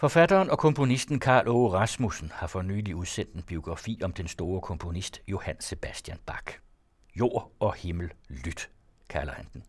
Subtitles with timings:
[0.00, 4.60] Forfatteren og komponisten Karl Åge Rasmussen har for nylig udsendt en biografi om den store
[4.60, 6.58] komponist Johann Sebastian Bach.
[7.16, 8.70] Jord og himmel lyt,
[9.10, 9.64] kalder han den.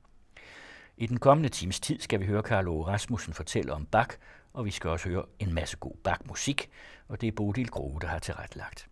[0.97, 4.17] I den kommende times tid skal vi høre Karl Åge Rasmussen fortælle om Bach,
[4.53, 6.69] og vi skal også høre en masse god Bach-musik,
[7.07, 8.87] og det er Bodil Grove, der har tilrettelagt.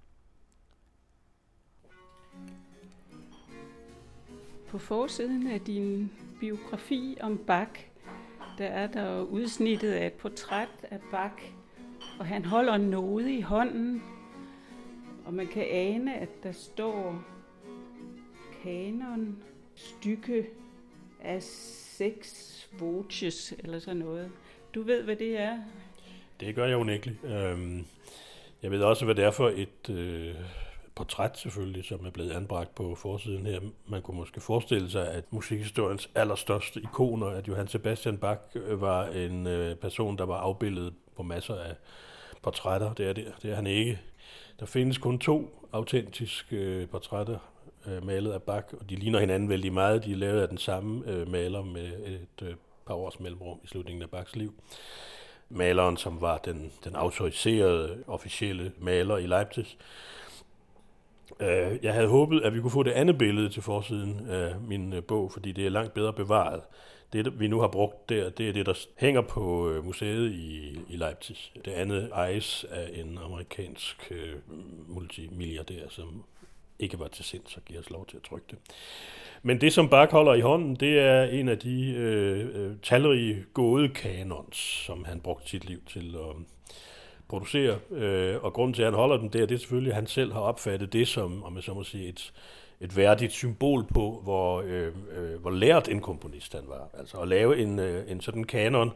[4.67, 7.88] På forsiden af din biografi om Bach
[8.60, 11.34] der er der udsnittet af et portræt af Bach,
[12.20, 14.04] og han holder noget i hånden,
[15.26, 17.23] og man kan ane, at der står
[18.64, 19.44] kanon
[19.76, 20.45] stykke
[21.22, 24.31] af seks voces, eller sådan noget.
[24.76, 25.59] Du ved, hvad det er?
[26.39, 27.23] Det gør jeg unægteligt.
[27.23, 27.86] Øhm,
[28.64, 30.36] jeg ved også, hvad det er for et øh,
[30.99, 33.59] portræt selvfølgelig, som er blevet anbragt på forsiden her.
[33.88, 39.05] Man kunne måske forestille sig, at musikhistoriens allerstørste ikoner, at Johann Sebastian Bach øh, var
[39.05, 41.75] en øh, person, der var afbildet på masser af
[42.41, 42.94] portrætter.
[42.94, 43.99] Det er, det, det er han ikke.
[44.59, 47.38] Der findes kun to autentiske øh, portrætter
[47.88, 50.05] øh, malet af Bach, og de ligner hinanden vældig meget.
[50.05, 54.03] De er lavet af den samme øh, maler med et par års mellemrum i slutningen
[54.03, 54.53] af Bachs liv
[55.50, 59.77] maleren, som var den, den autoriserede officielle maler i Leipzig.
[61.39, 64.94] Øh, jeg havde håbet, at vi kunne få det andet billede til forsiden af min
[64.94, 66.61] øh, bog, fordi det er langt bedre bevaret.
[67.13, 70.80] Det, vi nu har brugt der, det er det, der hænger på øh, museet i,
[70.89, 71.38] i Leipzig.
[71.66, 74.36] Det andet ejes af en amerikansk øh,
[74.88, 76.23] multimilliardær, som
[76.80, 78.58] ikke var til sind, så giver os lov til at trykke det.
[79.43, 83.45] Men det, som Bach holder i hånden, det er en af de øh, øh talrige
[83.53, 86.36] gode kanons, som han brugte sit liv til at
[87.30, 87.77] producerer.
[87.91, 90.33] Øh, og grunden til, at han holder den der, det er selvfølgelig, at han selv
[90.33, 92.33] har opfattet det som, om jeg så må sige, et,
[92.81, 96.89] et værdigt symbol på, hvor, øh, øh, hvor lært en komponist han var.
[96.99, 98.91] Altså at lave en, øh, en sådan kanon,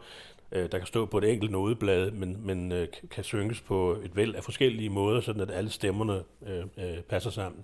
[0.51, 4.15] øh, der kan stå på et enkelt nodeblad, men, men øh, kan synges på et
[4.15, 7.61] væld af forskellige måder, sådan at alle stemmerne øh, øh, passer sammen.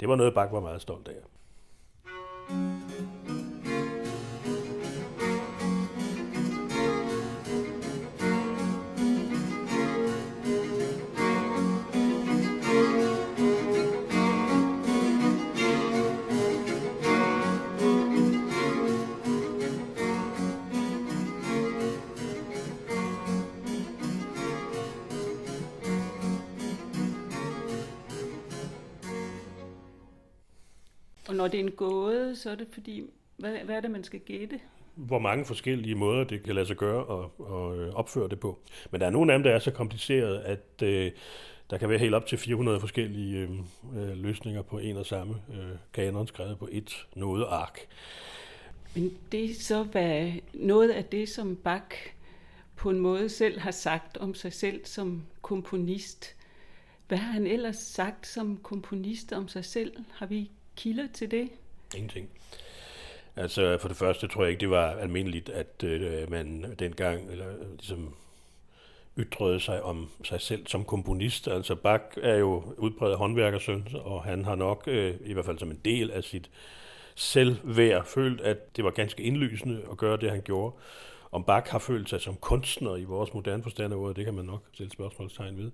[0.00, 1.14] Det var noget, Bach var meget stolt af.
[2.48, 2.77] thank
[31.48, 33.02] når det er en gåde, så er det fordi,
[33.36, 34.60] hvad, hvad er det, man skal gætte?
[34.94, 38.58] Hvor mange forskellige måder det kan lade sig gøre og, og øh, opføre det på.
[38.90, 41.12] Men der er nogle af dem, der er så kompliceret, at øh,
[41.70, 43.50] der kan være helt op til 400 forskellige øh,
[43.96, 47.80] øh, løsninger på en og samme øh, kanon skrevet på et nodeark.
[48.94, 52.12] Men det er så hvad, noget af det, som Bach
[52.76, 56.36] på en måde selv har sagt om sig selv som komponist.
[57.08, 59.92] Hvad har han ellers sagt som komponist om sig selv?
[60.12, 61.48] Har vi kilde til det?
[61.94, 62.28] Ingenting.
[63.36, 67.48] Altså for det første tror jeg ikke, det var almindeligt, at øh, man dengang eller,
[67.48, 68.14] øh, ligesom
[69.18, 71.48] ytrede sig om sig selv som komponist.
[71.48, 75.70] Altså Bach er jo udbredt håndværkersøn, og han har nok, øh, i hvert fald som
[75.70, 76.50] en del af sit
[77.14, 80.74] selvværd, følt, at det var ganske indlysende at gøre det, han gjorde.
[81.32, 84.34] Om Bach har følt sig som kunstner i vores moderne forstand af ordet, det kan
[84.34, 85.70] man nok stille spørgsmålstegn ved.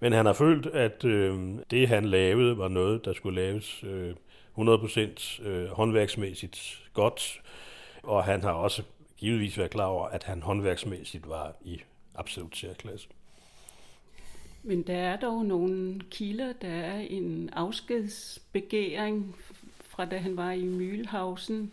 [0.00, 4.14] Men han har følt, at øh, det, han lavede, var noget, der skulle laves øh,
[4.58, 7.40] 100% øh, håndværksmæssigt godt,
[8.02, 8.82] og han har også
[9.16, 11.80] givetvis været klar over, at han håndværksmæssigt var i
[12.14, 13.08] absolut særklasse.
[14.62, 19.36] Men der er dog nogle kilder, der er en afskedsbegæring
[19.80, 21.70] fra da han var i Mühlhausen,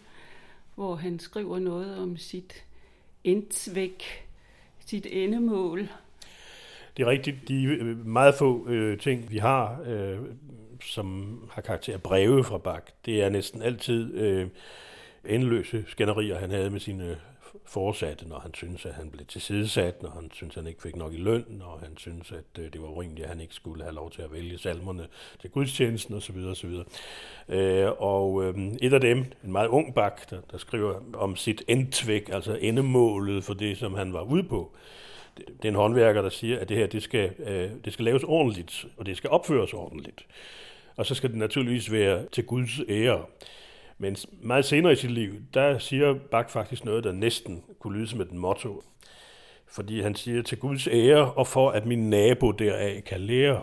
[0.75, 2.63] hvor han skriver noget om sit
[3.23, 4.03] endsvæk,
[4.79, 5.89] sit endemål.
[6.97, 7.47] Det er rigtigt.
[7.47, 10.17] De øh, meget få øh, ting, vi har, øh,
[10.85, 14.47] som har karakter af breve fra Bach, det er næsten altid øh,
[15.25, 17.17] endeløse skænderier, han havde med sine
[17.65, 20.95] forsatte, når han synes, at han blev tilsidesat, når han synes, at han ikke fik
[20.95, 23.83] nok i løn, når han synes, at øh, det var urimeligt, at han ikke skulle
[23.83, 25.07] have lov til at vælge salmerne
[25.41, 26.37] til gudstjenesten osv.
[26.37, 26.73] osv.
[27.49, 31.63] Øh, og øh, et af dem, en meget ung bak, der, der skriver om sit
[31.67, 34.71] endtvæk, altså endemålet for det, som han var ude på,
[35.37, 38.23] det er en håndværker, der siger, at det her det skal, øh, det skal laves
[38.23, 40.25] ordentligt, og det skal opføres ordentligt.
[40.97, 43.25] Og så skal det naturligvis være til Guds ære.
[43.97, 48.07] Men meget senere i sit liv, der siger Bach faktisk noget, der næsten kunne lyde
[48.07, 48.83] som et motto.
[49.67, 53.61] Fordi han siger til Guds ære, og for at min nabo deraf kan lære.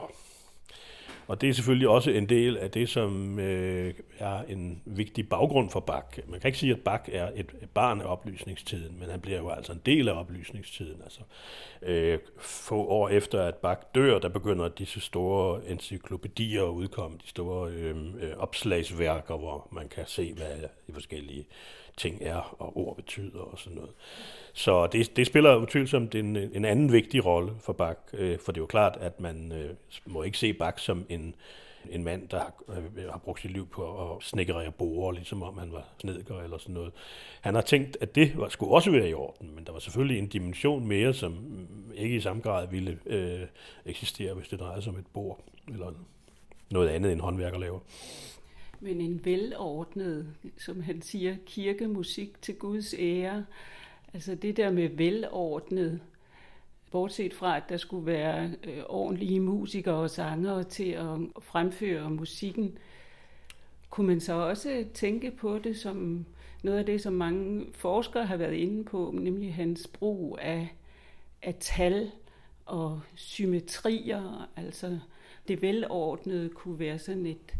[1.32, 5.70] Og det er selvfølgelig også en del af det, som øh, er en vigtig baggrund
[5.70, 6.18] for Bach.
[6.28, 9.48] Man kan ikke sige, at Bach er et barn af oplysningstiden, men han bliver jo
[9.48, 11.02] altså en del af oplysningstiden.
[11.02, 11.20] Altså,
[11.82, 17.28] øh, få år efter, at Bach dør, der begynder disse store encyklopædier at udkomme, de
[17.28, 21.46] store øh, øh, opslagsværker, hvor man kan se, hvad de forskellige
[21.96, 23.92] ting er, og ord betyder og sådan noget.
[24.52, 28.58] Så det, det spiller utvivlsomt en, en anden vigtig rolle for Bak, øh, for det
[28.58, 29.70] er jo klart, at man øh,
[30.06, 31.34] må ikke se Bak som en,
[31.90, 35.58] en mand, der har, øh, har brugt sit liv på at snikrere borer, ligesom om
[35.58, 36.92] han var snedker eller sådan noget.
[37.40, 40.18] Han har tænkt, at det var, skulle også være i orden, men der var selvfølgelig
[40.18, 41.36] en dimension mere, som
[41.94, 43.46] ikke i samme grad ville øh,
[43.86, 45.40] eksistere, hvis det drejede sig om et bord
[45.72, 45.92] eller
[46.70, 47.80] noget andet, end håndværker laver.
[48.80, 53.44] Men en velordnet, som han siger, kirkemusik til Guds ære,
[54.14, 56.00] Altså det der med velordnet,
[56.90, 62.78] bortset fra, at der skulle være øh, ordentlige musikere og sangere til at fremføre musikken,
[63.90, 66.26] kunne man så også tænke på det som
[66.62, 70.74] noget af det, som mange forskere har været inde på, nemlig hans brug af,
[71.42, 72.10] af tal
[72.66, 74.50] og symmetrier.
[74.56, 74.98] Altså
[75.48, 77.54] det velordnede kunne være sådan et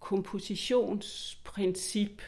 [0.00, 2.22] kompositionsprincip,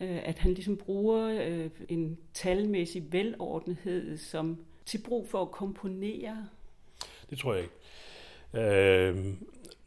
[0.00, 6.46] Øh, at han ligesom bruger øh, en talmæssig velordnethed som til brug for at komponere?
[7.30, 7.74] Det tror jeg ikke.
[8.54, 9.34] Øh,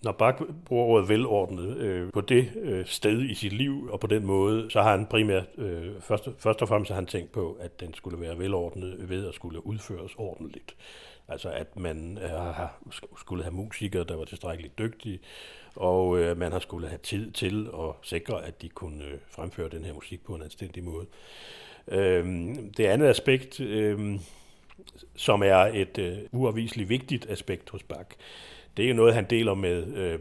[0.03, 4.07] når Bach bruger ordet velordnet øh, på det øh, sted i sit liv, og på
[4.07, 7.57] den måde, så har han primært, øh, først, først og fremmest har han tænkt på,
[7.59, 10.75] at den skulle være velordnet ved at skulle udføres ordentligt.
[11.27, 12.83] Altså at man øh, har,
[13.17, 15.19] skulle have musikere, der var tilstrækkeligt dygtige,
[15.75, 19.69] og øh, man har skulle have tid til at sikre, at de kunne øh, fremføre
[19.69, 21.05] den her musik på en anstændig måde.
[21.87, 22.25] Øh,
[22.77, 24.19] det andet aspekt, øh,
[25.15, 28.09] som er et øh, uafviseligt vigtigt aspekt hos Bach,
[28.77, 30.19] det er jo noget, han deler med, øh,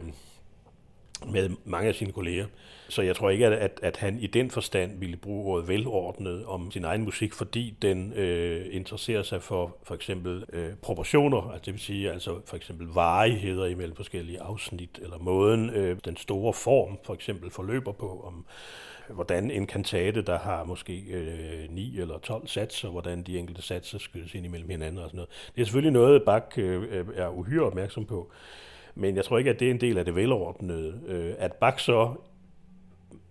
[1.31, 2.47] med mange af sine kolleger.
[2.89, 6.71] Så jeg tror ikke, at, at han i den forstand ville bruge ordet velordnet om
[6.71, 11.73] sin egen musik, fordi den øh, interesserer sig for for eksempel øh, proportioner, altså det
[11.73, 16.99] vil sige altså for eksempel varigheder imellem forskellige afsnit, eller måden øh, den store form
[17.03, 18.45] for eksempel forløber på, om
[19.09, 23.97] hvordan en kantate, der har måske øh, 9 eller 12 satser, hvordan de enkelte satser
[23.97, 25.29] skydes ind imellem hinanden og sådan noget.
[25.55, 28.31] Det er selvfølgelig noget, Bach øh, øh, er uhyre opmærksom på.
[28.95, 31.01] Men jeg tror ikke, at det er en del af det velordnede.
[31.07, 32.15] Øh, at Bach så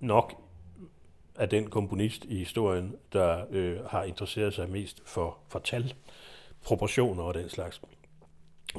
[0.03, 0.35] nok
[1.35, 5.95] er den komponist i historien, der øh, har interesseret sig mest for, for tal,
[6.65, 7.81] proportioner og den slags.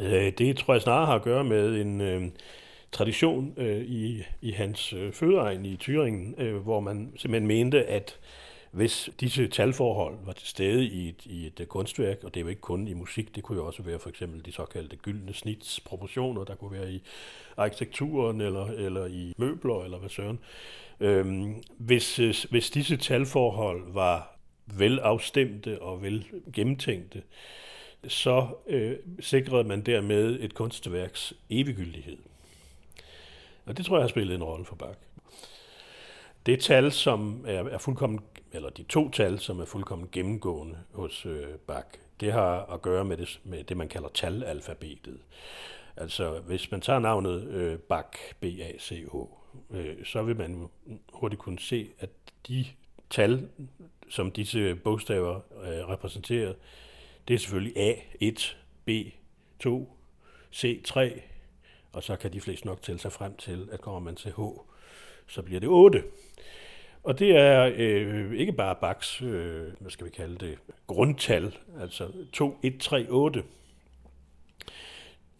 [0.02, 2.24] Øh, det tror jeg snarere har at gøre med en øh,
[2.92, 8.20] tradition øh, i, i hans øh, fødeegn i Thüringen, øh, hvor man simpelthen mente, at
[8.72, 12.44] hvis disse talforhold var til stede i et, i et øh, kunstværk, og det er
[12.44, 15.34] jo ikke kun i musik, det kunne jo også være for eksempel de såkaldte gyldne
[15.34, 17.04] snitsproportioner, der kunne være i
[17.58, 20.40] arkitekturen eller, eller i møbler eller hvad søren,
[21.00, 27.24] Øhm, hvis, øh, hvis disse talforhold var velafstemte og vel gennemtænkte,
[28.08, 32.18] så øh, sikrede man dermed et kunstværks eviggyldighed.
[33.66, 35.00] Og det tror jeg har spillet en rolle for Bach.
[36.46, 38.20] Det tal, som er, er fuldkommen,
[38.52, 41.88] eller de to tal, som er fuldkommen gennemgående hos øh, Bach,
[42.20, 45.20] det har at gøre med det, med det man kalder talalfabetet.
[45.98, 49.16] Altså, hvis man tager navnet øh, Bach, B-A-C-H,
[49.72, 50.68] øh, så vil man
[51.14, 52.10] hurtigt kunne se, at
[52.48, 52.66] de
[53.10, 53.50] tal,
[54.10, 56.54] som disse bogstaver øh, repræsenterer,
[57.28, 58.56] det er selvfølgelig A1,
[58.90, 59.70] B2,
[60.56, 61.22] C3,
[61.94, 64.40] og så kan de fleste nok tælle sig frem til, at kommer man til H,
[65.28, 66.04] så bliver det 8.
[67.04, 72.12] Og det er øh, ikke bare Bachs, øh, hvad skal vi kalde det, grundtal, altså
[72.34, 73.44] 2, 1, 3, 8.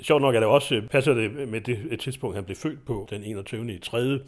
[0.02, 3.24] Sjovt nok er det også, passer det med det tidspunkt, han blev født på, den
[3.24, 3.74] 21.
[3.74, 4.20] i 3.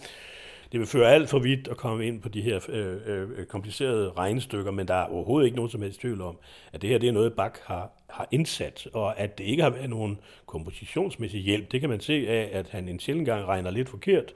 [0.72, 4.12] Det vil føre alt for vidt at komme ind på de her øh, øh, komplicerede
[4.17, 6.38] regnestykker, men der er overhovedet ikke nogen som helst tvivl om,
[6.74, 9.69] at det her det er noget, Bach har, har indsat, og at det ikke har
[9.69, 11.72] været nogen kompositionsmæssig hjælp.
[11.72, 14.34] Det kan man se af, at han en sjældent gang regner lidt forkert.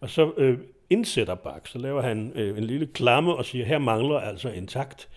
[0.00, 0.58] Og så øh,
[0.90, 4.66] indsætter Bach, så laver han øh, en lille klamme og siger, her mangler altså en
[4.66, 5.08] takt.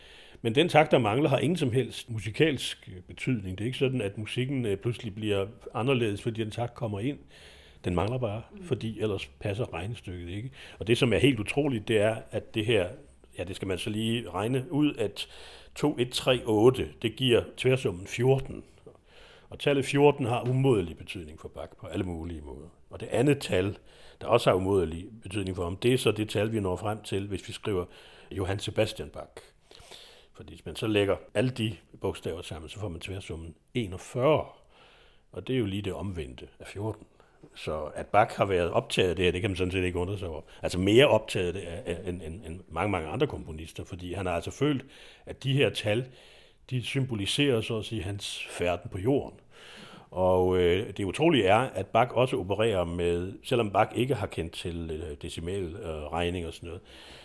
[0.45, 3.57] Men den takt, der mangler, har ingen som helst musikalsk øh, betydning.
[3.57, 7.17] Det er ikke sådan, at musikken øh, pludselig bliver anderledes, fordi den takt kommer ind.
[7.85, 8.63] Den mangler bare, mm.
[8.63, 10.51] fordi ellers passer regnestykket ikke.
[10.79, 12.87] Og det, som er helt utroligt, det er, at det her,
[13.37, 15.27] ja, det skal man så lige regne ud, at
[15.75, 18.63] 2, 1, 3, 8, det giver tværsummen 14.
[19.49, 22.67] Og tallet 14 har umådelig betydning for Bach på alle mulige måder.
[22.89, 23.77] Og det andet tal,
[24.21, 27.01] der også har umådelig betydning for ham, det er så det tal, vi når frem
[27.01, 27.85] til, hvis vi skriver
[28.31, 29.52] Johann Sebastian Bach.
[30.33, 34.45] Fordi hvis man så lægger alle de bogstaver sammen, så får man tværsummen 41.
[35.31, 37.05] Og det er jo lige det omvendte af 14.
[37.55, 39.99] så at Bach har været optaget af det her, det kan man sådan set ikke
[39.99, 40.41] undre sig over.
[40.61, 44.33] Altså mere optaget af det end, end, end mange, mange andre komponister, fordi han har
[44.33, 44.85] altså følt,
[45.25, 46.05] at de her tal,
[46.69, 49.39] de symboliserer så at sige hans færden på jorden.
[50.11, 54.53] Og øh, det utrolige er, at Bach også opererer med, selvom Bach ikke har kendt
[54.53, 56.81] til øh, decimal øh, regning og sådan noget,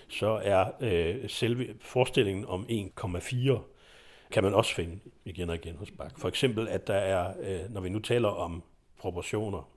[0.09, 3.59] så er øh, selve forestillingen om 1,4
[4.31, 6.15] kan man også finde igen og igen hos Bach.
[6.19, 8.63] For eksempel, at der er, øh, når vi nu taler om
[8.99, 9.69] proportioner,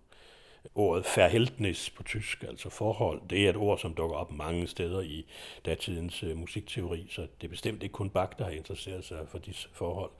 [0.76, 5.02] ordet Verhältnis på tysk, altså forhold, det er et ord, som dukker op mange steder
[5.02, 5.26] i
[5.66, 9.38] datidens øh, musikteori, så det er bestemt ikke kun Bach, der har interesseret sig for
[9.38, 10.12] disse forhold.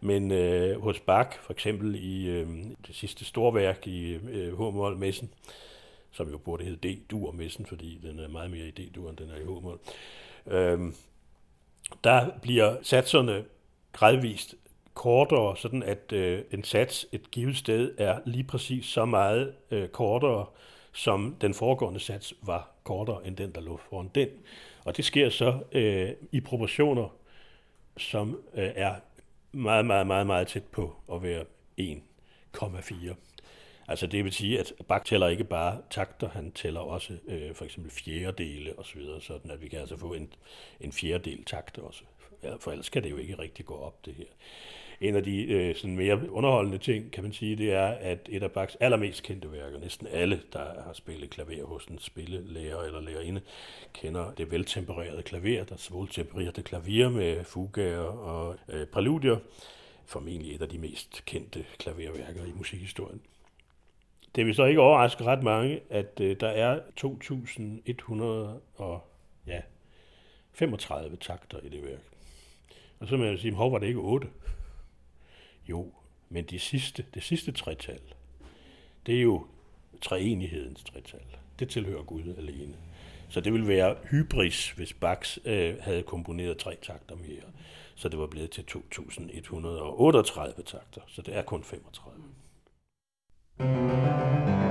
[0.00, 2.48] Men øh, hos Bach, for eksempel i øh,
[2.86, 5.30] det sidste storværk i øh, H-mol Messen,
[6.14, 9.36] som jo burde hedde D-dur-messen, fordi den er meget mere i D-dur, end den er
[9.36, 9.80] i H-mål.
[10.46, 10.94] Øhm,
[12.04, 13.44] der bliver satserne
[13.92, 14.54] gradvist
[14.94, 19.88] kortere, sådan at øh, en sats et givet sted er lige præcis så meget øh,
[19.88, 20.46] kortere,
[20.92, 24.28] som den foregående sats var kortere end den, der lå foran den.
[24.84, 27.08] Og det sker så øh, i proportioner,
[27.96, 28.94] som øh, er
[29.52, 31.44] meget, meget, meget, meget tæt på at være
[31.80, 33.14] 1,4.
[33.88, 37.64] Altså det vil sige, at Bach tæller ikke bare takter, han tæller også øh, for
[37.64, 40.32] eksempel fjerdedele osv., så sådan at vi kan altså få en,
[40.80, 42.02] en fjerdedel takt også.
[42.60, 44.24] For ellers kan det jo ikke rigtig gå op, det her.
[45.00, 48.42] En af de øh, sådan mere underholdende ting, kan man sige, det er, at et
[48.42, 53.00] af Bachs allermest kendte værker, næsten alle, der har spillet klaver hos en spillelærer eller
[53.00, 53.40] lærerinde,
[53.92, 59.36] kender det veltempererede klaver, der svoltempererede klaver med fugaer og øh, præludier,
[60.06, 63.20] formentlig et af de mest kendte klaverværker i musikhistorien.
[64.34, 69.04] Det vil så ikke overraske ret mange, at øh, der er 2.100 og
[69.46, 69.60] ja,
[70.52, 72.02] 35 takter i det værk.
[73.00, 74.28] Og så må jeg sige, hvor var det ikke 8?
[75.68, 75.92] Jo,
[76.28, 78.00] men de sidste, det sidste tretal,
[79.06, 79.46] det er jo
[80.00, 81.26] treenighedens tretal.
[81.58, 82.74] Det tilhører Gud alene.
[83.28, 87.44] Så det ville være hybris, hvis Bach øh, havde komponeret tre takter mere.
[87.94, 92.23] Så det var blevet til 2138 takter, så det er kun 35.
[93.58, 94.63] Thank you.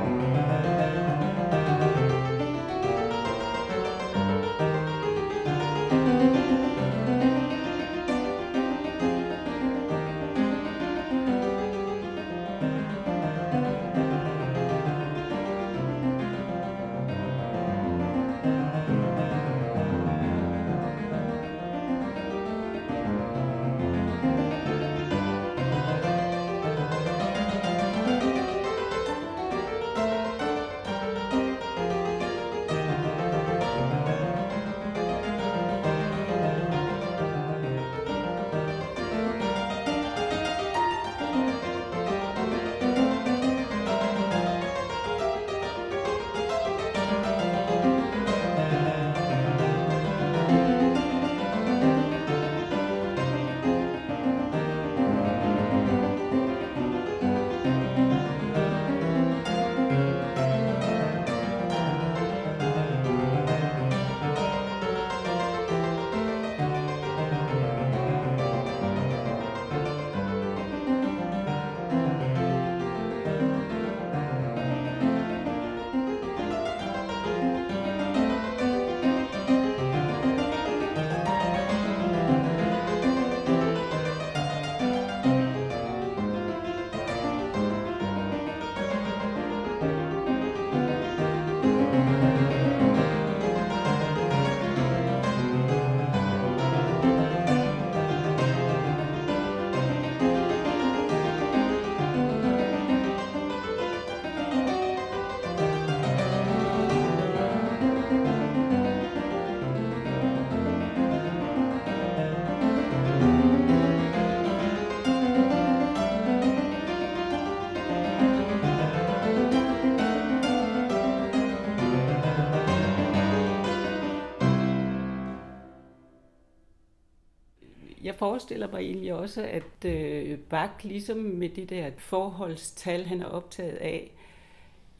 [128.23, 133.75] Forestiller mig egentlig også, at øh, Bach, ligesom med det der forholdstal, han er optaget
[133.75, 134.11] af,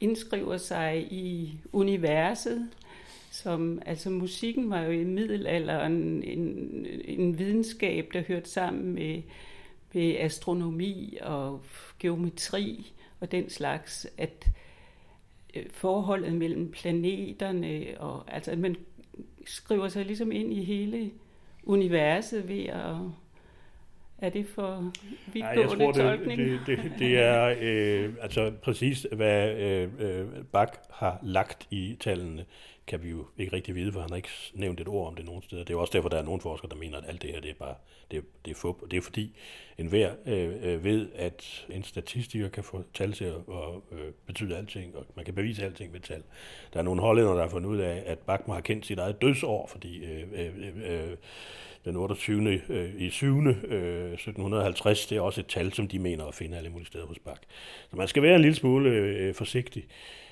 [0.00, 2.68] indskriver sig i universet,
[3.30, 9.22] som, altså musikken var jo i middelalderen en, en videnskab, der hørte sammen med,
[9.92, 11.60] med astronomi og
[11.98, 14.50] geometri og den slags, at
[15.54, 18.76] øh, forholdet mellem planeterne, og altså at man
[19.46, 21.10] skriver sig ligesom ind i hele
[21.66, 22.96] universet ved at
[24.18, 24.92] Er det for
[25.34, 26.40] Nej, jeg tror, det, tolkning?
[26.40, 32.44] det, det, det er øh, altså præcis, hvad øh, øh, Bach har lagt i tallene,
[32.86, 35.24] kan vi jo ikke rigtig vide, for han har ikke nævnt et ord om det
[35.24, 35.62] nogen steder.
[35.62, 37.40] Det er jo også derfor, der er nogle forskere, der mener, at alt det her,
[37.40, 37.74] det er bare,
[38.10, 38.82] det, det er fup.
[38.82, 39.36] Og det er fordi,
[39.78, 43.34] enhver øh, øh, ved, at en statistiker kan få tal til at
[43.92, 46.22] øh, betyde alting, og man kan bevise alting med tal.
[46.72, 49.22] Der er nogle hollænder, der har fundet ud af, at Bakma har kendt sit eget
[49.22, 51.16] dødsår, fordi øh, øh, øh,
[51.84, 52.60] den 28.
[52.68, 53.46] Øh, i 7.
[53.46, 57.06] Øh, 1750, det er også et tal, som de mener at finde alle mulige steder
[57.06, 57.40] hos Bach.
[57.90, 59.84] Så man skal være en lille smule øh, forsigtig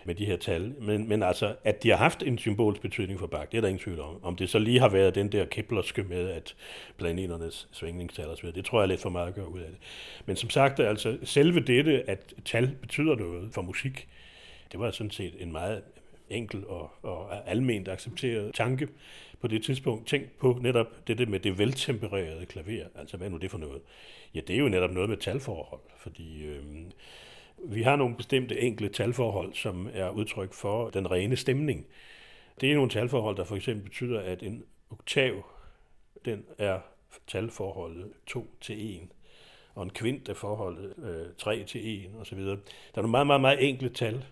[0.05, 0.75] med de her tal.
[0.81, 3.69] Men, men altså, at de har haft en symbolsk betydning for Bach, det er der
[3.69, 4.25] ingen tvivl om.
[4.25, 6.55] Om det så lige har været den der keplerske med, at
[6.99, 9.79] planeternes svingningstal osv., det tror jeg er lidt for meget at gøre ud af det.
[10.27, 14.09] Men som sagt, altså, selve dette, at tal betyder noget for musik,
[14.73, 15.83] det var sådan set en meget
[16.31, 18.89] enkel og, og alment accepteret tanke
[19.41, 20.07] på det tidspunkt.
[20.07, 22.85] Tænk på netop det med det veltempererede klaver.
[22.95, 23.81] Altså, hvad er nu det for noget?
[24.35, 26.63] Ja, det er jo netop noget med talforhold, fordi øh,
[27.59, 31.87] vi har nogle bestemte enkle talforhold, som er udtryk for den rene stemning.
[32.61, 35.45] Det er nogle talforhold, der for eksempel betyder, at en oktav,
[36.25, 36.79] den er
[37.27, 39.09] talforholdet 2 til 1,
[39.75, 42.39] og en kvint er forholdet øh, 3 til 1 osv.
[42.39, 42.57] Der
[42.95, 44.25] er nogle meget, meget, meget enkle tal.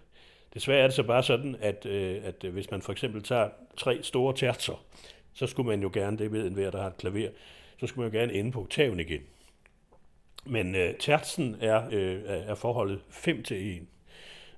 [0.55, 3.49] Desværre er det så bare sådan, at, øh, at øh, hvis man for eksempel tager
[3.77, 4.85] tre store tertser,
[5.33, 7.31] så skulle man jo gerne, det ved enhver, der har et klaver,
[7.81, 9.21] så skulle man jo gerne ende på oktaven igen.
[10.47, 13.83] Men øh, tertsen er, øh, er forholdet 5 til 1.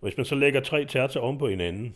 [0.00, 1.94] Hvis man så lægger tre tertser om på hinanden,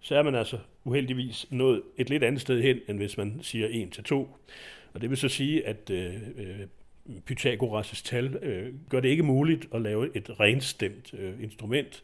[0.00, 3.68] så er man altså uheldigvis nået et lidt andet sted hen, end hvis man siger
[3.70, 4.36] 1 til 2.
[4.94, 6.60] Og det vil så sige, at øh, øh,
[7.30, 12.02] Pythagoras' tal øh, gør det ikke muligt at lave et renstemt øh, instrument,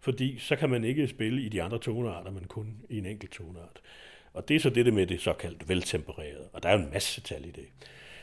[0.00, 3.32] fordi så kan man ikke spille i de andre tonearter, men kun i en enkelt
[3.32, 3.80] toneart.
[4.32, 7.20] Og det er så det med det såkaldt veltempererede, og der er jo en masse
[7.20, 7.66] tal i det.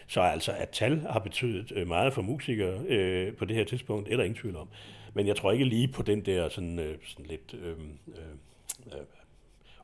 [0.09, 4.09] Så altså, at tal har betydet øh, meget for musikere øh, på det her tidspunkt,
[4.09, 4.67] er der ingen tvivl om.
[5.13, 9.05] Men jeg tror ikke lige på den der sådan, øh, sådan lidt øhm, øh, øh,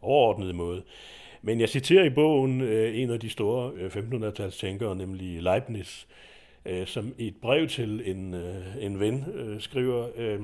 [0.01, 0.83] overordnede måde.
[1.41, 6.05] Men jeg citerer i bogen øh, en af de store øh, 1500-tals tænkere, nemlig Leibniz,
[6.65, 10.41] øh, som i et brev til en, øh, en ven øh, skriver, øh,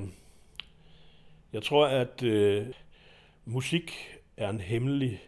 [1.54, 2.66] jeg tror, at øh,
[3.46, 5.22] musik er en hemmelig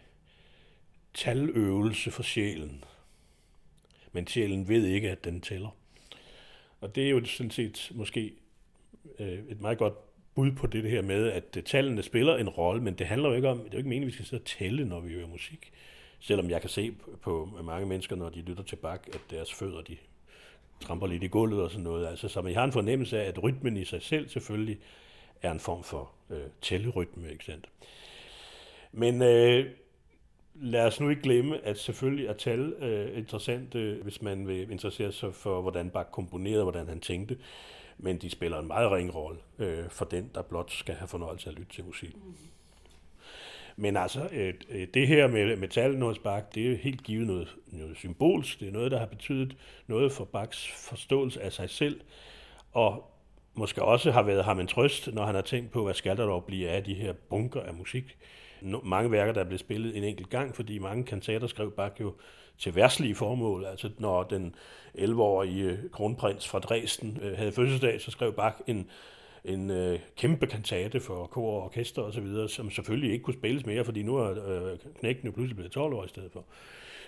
[1.13, 2.83] taløvelse for sjælen
[4.13, 5.69] men sjælen ved ikke, at den tæller.
[6.81, 8.33] Og det er jo sådan set måske
[9.19, 9.93] øh, et meget godt
[10.35, 13.35] bud på det her med, at øh, tallene spiller en rolle, men det handler jo
[13.35, 15.13] ikke om, det er jo ikke meningen, at vi skal sidde og tælle, når vi
[15.13, 15.71] hører musik.
[16.19, 19.81] Selvom jeg kan se på mange mennesker, når de lytter til bak, at deres fødder,
[19.81, 19.97] de
[20.81, 22.07] tramper lidt i gulvet og sådan noget.
[22.07, 24.77] Altså, så man har en fornemmelse af, at rytmen i sig selv selvfølgelig
[25.41, 27.69] er en form for øh, tællerytme, ikke sandt?
[28.91, 29.65] Men øh,
[30.55, 34.71] lad os nu ikke glemme, at selvfølgelig er tal øh, interessant, øh, hvis man vil
[34.71, 37.37] interessere sig for, hvordan Bach komponerede, hvordan han tænkte.
[37.97, 41.47] Men de spiller en meget ring rolle øh, for den, der blot skal have fornøjelse
[41.49, 42.15] af at lytte til musik.
[43.75, 47.27] Men altså, øh, øh det her med, med tallene hos Bach, det er helt givet
[47.27, 48.59] noget, noget symbolsk.
[48.59, 52.01] Det er noget, der har betydet noget for Bachs forståelse af sig selv,
[52.71, 53.13] og
[53.53, 56.25] måske også har været ham en trøst, når han har tænkt på, hvad skal der
[56.25, 58.42] dog blive af de her bunker af musik, no,
[58.83, 62.13] mange værker, der blev spillet en enkelt gang, fordi mange kantater skrev Bach jo
[62.57, 63.65] til værtslige formål.
[63.65, 64.55] Altså når den
[64.97, 68.89] 11-årige øh, kronprins fra Dresden øh, havde fødselsdag, så skrev Bach en,
[69.45, 73.85] en øh, kæmpe kantate for kor og orkester osv., som selvfølgelig ikke kunne spilles mere,
[73.85, 76.45] fordi nu er øh, knækken jo pludselig blevet 12 år i stedet for.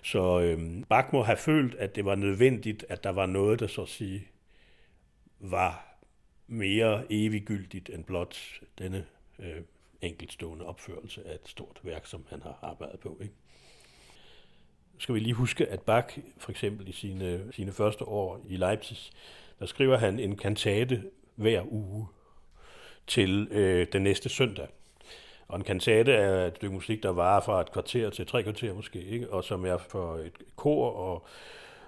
[0.03, 3.67] Så øh, Bach må have følt, at det var nødvendigt, at der var noget, der
[3.67, 4.27] så at sige
[5.39, 5.97] var
[6.47, 8.37] mere eviggyldigt end blot
[8.79, 9.05] denne
[9.39, 9.61] øh,
[10.05, 13.17] enkeltstående opførelse af et stort værk, som han har arbejdet på.
[13.21, 13.33] Ikke?
[14.97, 18.97] Skal vi lige huske, at Bach for eksempel i sine, sine første år i Leipzig,
[19.59, 21.03] der skriver han en kantate
[21.35, 22.07] hver uge
[23.07, 24.67] til øh, den næste søndag.
[25.47, 28.73] Og en kantate er et stykke musik, der varer fra et kvarter til tre kvarter
[28.73, 29.29] måske, ikke?
[29.29, 31.25] og som er for et kor og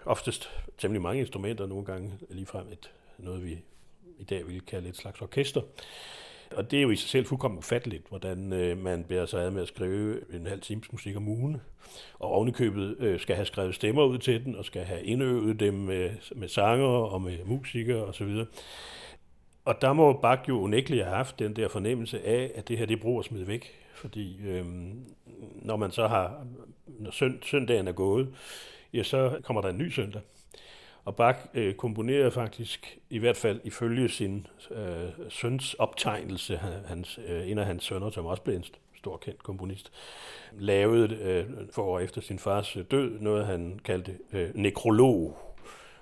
[0.05, 3.59] oftest temmelig mange instrumenter, nogle gange ligefrem et, noget, vi
[4.19, 5.61] i dag ville kalde et slags orkester.
[6.55, 9.51] Og det er jo i sig selv fuldkommen ufatteligt, hvordan øh, man bærer sig ad
[9.51, 11.61] med at skrive en halv times musik om ugen,
[12.19, 15.73] og ovenikøbet øh, skal have skrevet stemmer ud til den, og skal have indøvet dem
[15.73, 18.43] med, med sanger og med musikere osv.
[19.65, 22.85] Og der må Bach jo unægteligt have haft den der fornemmelse af, at det her
[22.85, 23.71] det bruger smid væk.
[23.95, 24.65] Fordi øh,
[25.55, 26.45] når man så har,
[26.99, 28.29] når sønd, søndagen er gået,
[28.93, 30.21] ja, så kommer der en ny søndag.
[31.07, 37.49] Og Bach øh, komponerede faktisk, i hvert fald ifølge sin øh, søns optegnelse, hans, øh,
[37.49, 38.63] en af hans sønner, som også blev en
[38.97, 39.91] stor kendt komponist,
[40.59, 45.37] lavede øh, for år efter sin fars øh, død noget, han kaldte øh, nekrolog,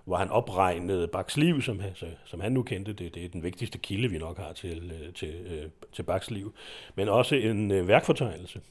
[0.05, 2.93] hvor han opregnede Bachs liv, som, øh, som han nu kendte.
[2.93, 6.31] Det, det er den vigtigste kilde, vi nok har til, øh, til, øh, til Bachs
[6.31, 6.53] liv.
[6.95, 8.61] Men også en øh, værkfortegnelse.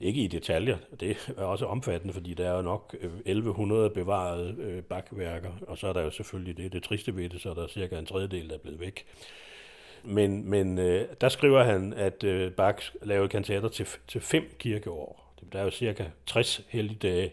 [0.00, 4.56] Ikke i detaljer, det er også omfattende, fordi der er jo nok øh, 1100 bevarede
[4.58, 7.54] øh, bakværker, og så er der jo selvfølgelig det, det triste ved det, så er
[7.54, 9.06] der cirka en tredjedel, der er blevet væk.
[10.04, 12.24] Men, men øh, der skriver han, at
[12.56, 15.34] Bach lavede kantater til, til fem kirkeår.
[15.52, 17.32] Der er jo cirka 60 helligdage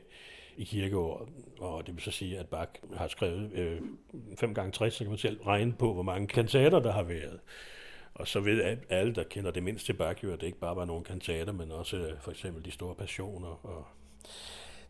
[0.57, 3.79] i kirkeåret, og det vil så sige, at Bach har skrevet øh,
[4.39, 7.39] 5 gange 60, så kan man selv regne på, hvor mange kantater der har været.
[8.13, 10.85] Og så ved alle, der kender det mindste Bach, jo, at det ikke bare var
[10.85, 13.65] nogle kantater, men også øh, for eksempel de store passioner.
[13.65, 13.87] Og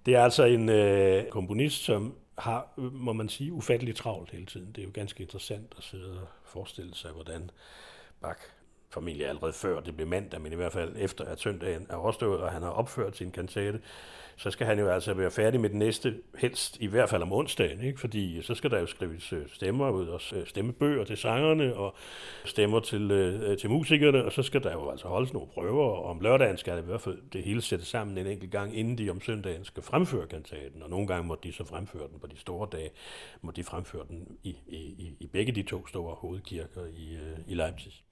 [0.06, 4.68] det er altså en øh, komponist, som har, må man sige, ufatteligt travlt hele tiden.
[4.68, 7.50] Det er jo ganske interessant at sidde og forestille sig, hvordan
[8.22, 8.40] Bach
[8.94, 12.40] familie allerede før det blev mandag, men i hvert fald efter at søndagen er overstået,
[12.40, 13.80] og han har opført sin kantate,
[14.42, 17.34] så skal han jo altså være færdig med den næste, helst i hvert fald om
[17.34, 18.00] onsdagen, ikke?
[18.00, 21.96] fordi så skal der jo skrives øh, stemmer ud, og øh, stemmebøger til sangerne, og
[22.46, 26.06] stemmer til, øh, til musikerne, og så skal der jo altså holdes nogle prøver, og
[26.06, 28.98] om lørdagen skal det i hvert fald det hele sættes sammen en enkelt gang, inden
[28.98, 32.28] de om søndagen skal fremføre kantaten, og nogle gange må de så fremføre den på
[32.28, 32.90] de store dage,
[33.42, 37.54] må de fremføre den i, i, i begge de to store hovedkirker i, øh, i
[37.54, 38.04] Leipzig.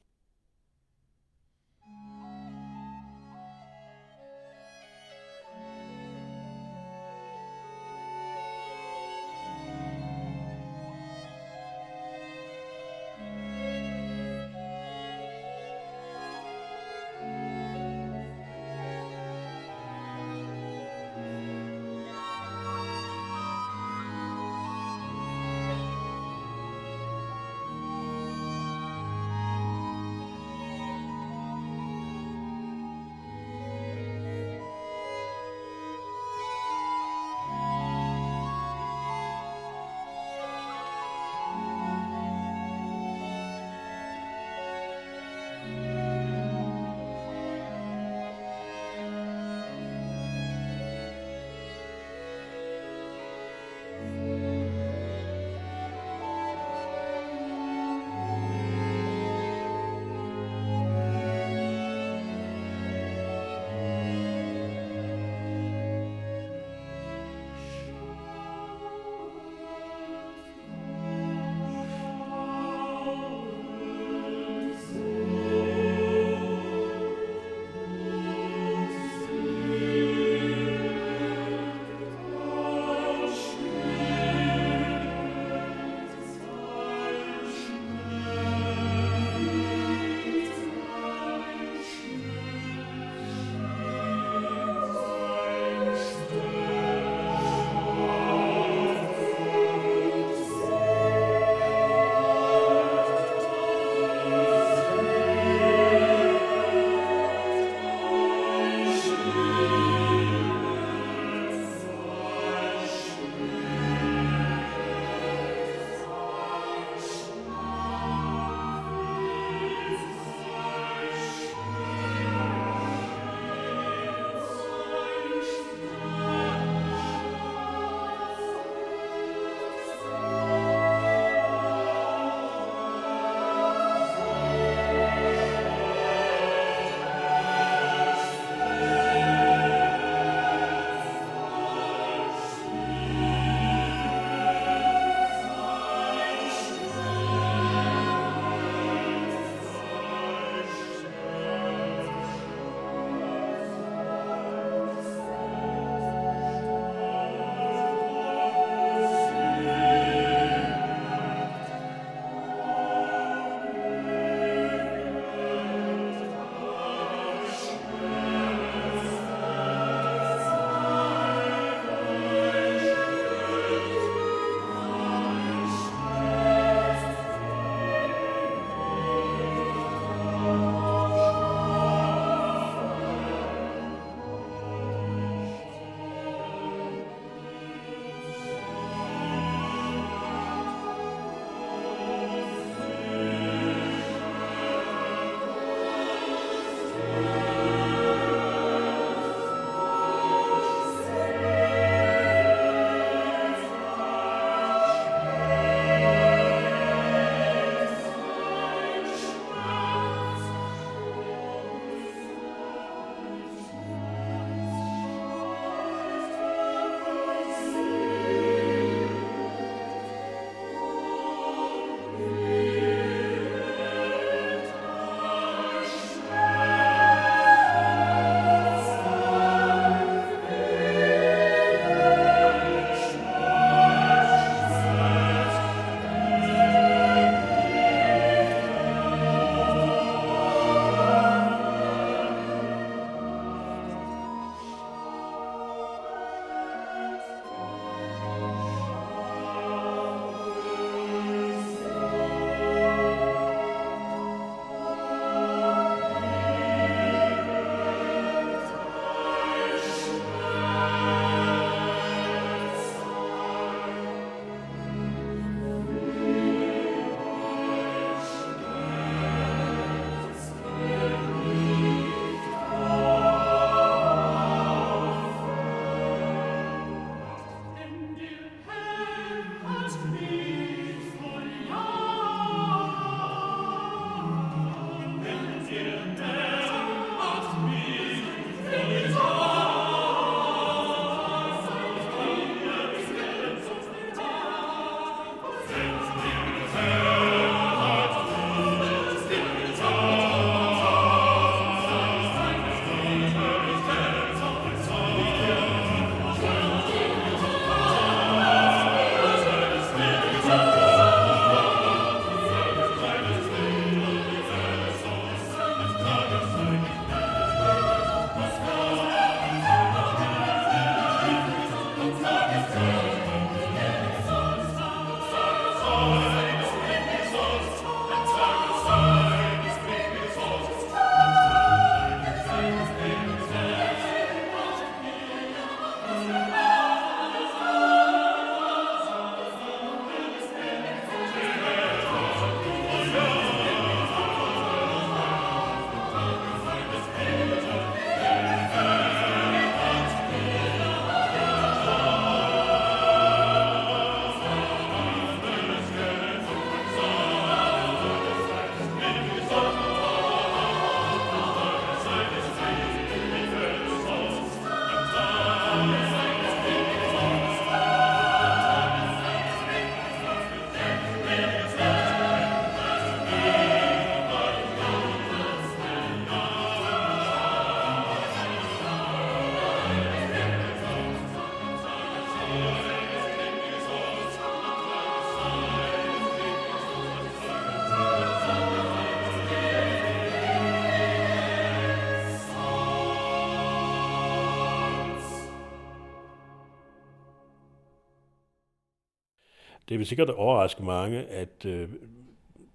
[400.00, 401.90] Det vil sikkert overraske mange, at øh,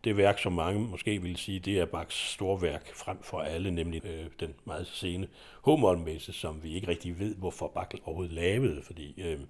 [0.05, 3.71] det værk, som mange måske vil sige, det er Bachs store værk frem for alle,
[3.71, 5.29] nemlig øh, den meget sene
[5.63, 9.41] Homolmesse, som vi ikke rigtig ved, hvorfor Bach overhovedet lavede, fordi øh,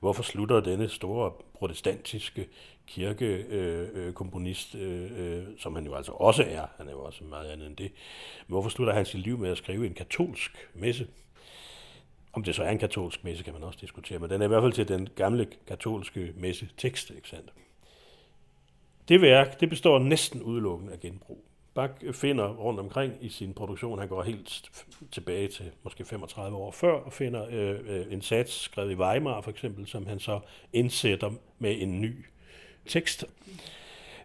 [0.00, 2.48] hvorfor slutter denne store protestantiske
[2.86, 7.24] kirkekomponist, øh, øh, øh, øh, som han jo altså også er, han er jo også
[7.24, 7.92] meget andet end det,
[8.46, 11.06] hvorfor slutter han sit liv med at skrive en katolsk messe?
[12.34, 14.48] Om det så er en katolsk messe, kan man også diskutere, men den er i
[14.48, 17.52] hvert fald til den gamle katolske messe tekst, ikke sandt?
[19.08, 21.44] Det værk, det består næsten udelukkende af genbrug.
[21.74, 24.70] Bach finder rundt omkring i sin produktion, han går helt
[25.10, 29.40] tilbage til måske 35 år før, og finder øh, øh, en sats skrevet i Weimar
[29.40, 30.40] for eksempel, som han så
[30.72, 32.24] indsætter med en ny
[32.86, 33.24] tekst.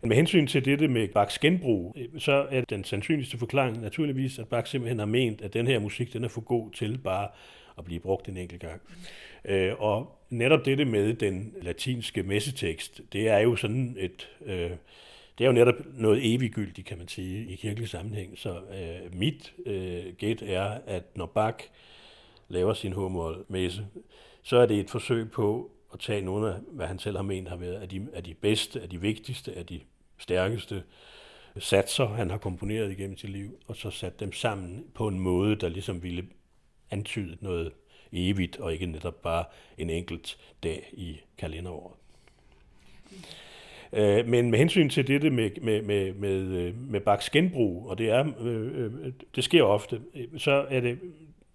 [0.03, 4.47] Med hensyn til dette med Bachs genbrug, øh, så er den sandsynligste forklaring naturligvis, at
[4.47, 7.27] Bach simpelthen har ment, at den her musik den er for god til bare
[7.79, 8.81] at blive brugt en enkelt gang.
[9.45, 14.29] Øh, og netop dette med den latinske messetekst, det er jo sådan et...
[14.45, 14.71] Øh,
[15.37, 18.37] det er jo netop noget eviggyldigt, kan man sige, i kirkelig sammenhæng.
[18.37, 21.57] Så øh, mit øh, gæt er, at når Bach
[22.47, 23.87] laver sin humor messe,
[24.43, 27.49] så er det et forsøg på at tage nogle af, hvad han selv har ment
[27.49, 29.79] har været, af de, af de bedste, af de vigtigste, af de
[30.17, 30.83] stærkeste
[31.57, 35.55] satser, han har komponeret igennem sit liv, og så sat dem sammen på en måde,
[35.55, 36.25] der ligesom ville
[36.91, 37.71] antyde noget
[38.13, 39.45] evigt, og ikke netop bare
[39.77, 41.95] en enkelt dag i kalenderåret.
[43.93, 47.97] Øh, men med hensyn til dette med, med, med, med, øh, med Bachs genbrug, og
[47.97, 50.01] det, er, øh, øh, det sker ofte,
[50.37, 50.99] så er det,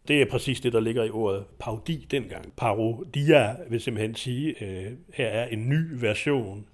[0.09, 2.53] det er præcis det, der ligger i ordet parodi dengang.
[2.57, 6.67] Parodia vil simpelthen sige, øh, her er en ny version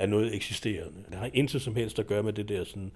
[0.00, 1.04] af noget eksisterende.
[1.10, 2.92] Det har intet som helst at gøre med det der, sådan,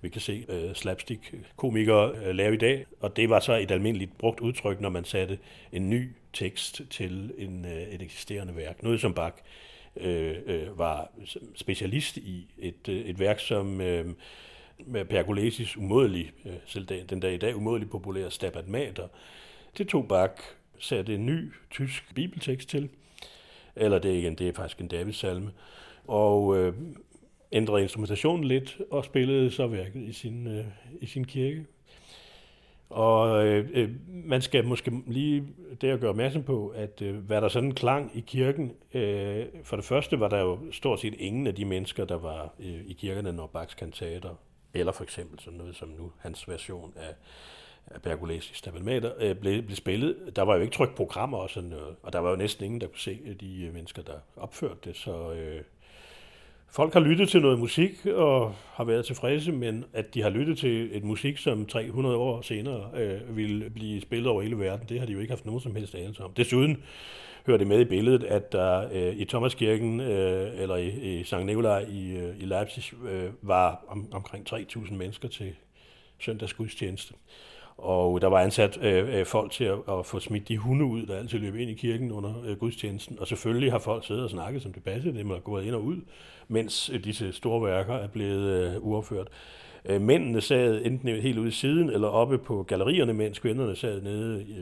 [0.00, 4.18] vi kan se uh, slapstick-komikere uh, lave i dag, og det var så et almindeligt
[4.18, 5.38] brugt udtryk, når man satte
[5.72, 8.82] en ny tekst til en, uh, et eksisterende værk.
[8.82, 9.36] Noget som Bach
[9.96, 11.10] uh, uh, var
[11.54, 12.46] specialist i.
[12.58, 14.06] Et, uh, et værk, som uh,
[14.86, 19.08] med Pergolesis umådelig, uh, selv den dag i dag umådelig populære Stabat Mater,
[19.78, 20.32] det tog Bach,
[20.78, 22.88] satte en ny tysk bibeltekst til,
[23.76, 25.50] eller det er igen, det er faktisk en Davids-salme,
[26.08, 26.74] og øh,
[27.52, 30.64] ændrede instrumentationen lidt og spillede så værket i sin, øh,
[31.00, 31.66] i sin kirke.
[32.90, 35.44] Og øh, øh, man skal måske lige
[35.80, 39.84] der gøre opmærksom på, at øh, hvad der sådan klang i kirken, øh, for det
[39.84, 43.32] første var der jo stort set ingen af de mennesker, der var øh, i kirkerne,
[43.32, 44.34] når Bachs kantater,
[44.74, 47.14] eller for eksempel sådan noget som nu hans version af,
[47.86, 50.16] af Bergolesi Stabilmater, øh, blev, blev spillet.
[50.36, 52.80] Der var jo ikke trykt programmer og sådan noget, og der var jo næsten ingen,
[52.80, 55.32] der kunne se de øh, mennesker, der opførte det, så...
[55.32, 55.62] Øh,
[56.74, 60.58] folk har lyttet til noget musik og har været tilfredse, men at de har lyttet
[60.58, 64.98] til et musik, som 300 år senere øh, vil blive spillet over hele verden, det
[64.98, 66.32] har de jo ikke haft nogen som helst anelse om.
[66.32, 66.82] Desuden
[67.46, 71.44] hører det med i billedet, at der øh, i Thomaskirken øh, eller i, i St.
[71.44, 75.54] Nikolaj i, øh, i Leipzig øh, var om, omkring 3.000 mennesker til
[76.18, 77.14] søndagsgudstjeneste.
[77.78, 81.06] Og der var ansat øh, øh, folk til at, at få smidt de hunde ud,
[81.06, 83.18] der altid løb ind i kirken under øh, gudstjenesten.
[83.20, 85.84] Og selvfølgelig har folk siddet og snakket, som det passede dem, og gået ind og
[85.84, 86.00] ud,
[86.48, 89.28] mens øh, disse store værker er blevet øh, uopført.
[89.88, 94.02] Øh, mændene sad enten helt ude i siden eller oppe på gallerierne, mens kvinderne sad
[94.02, 94.56] nede i,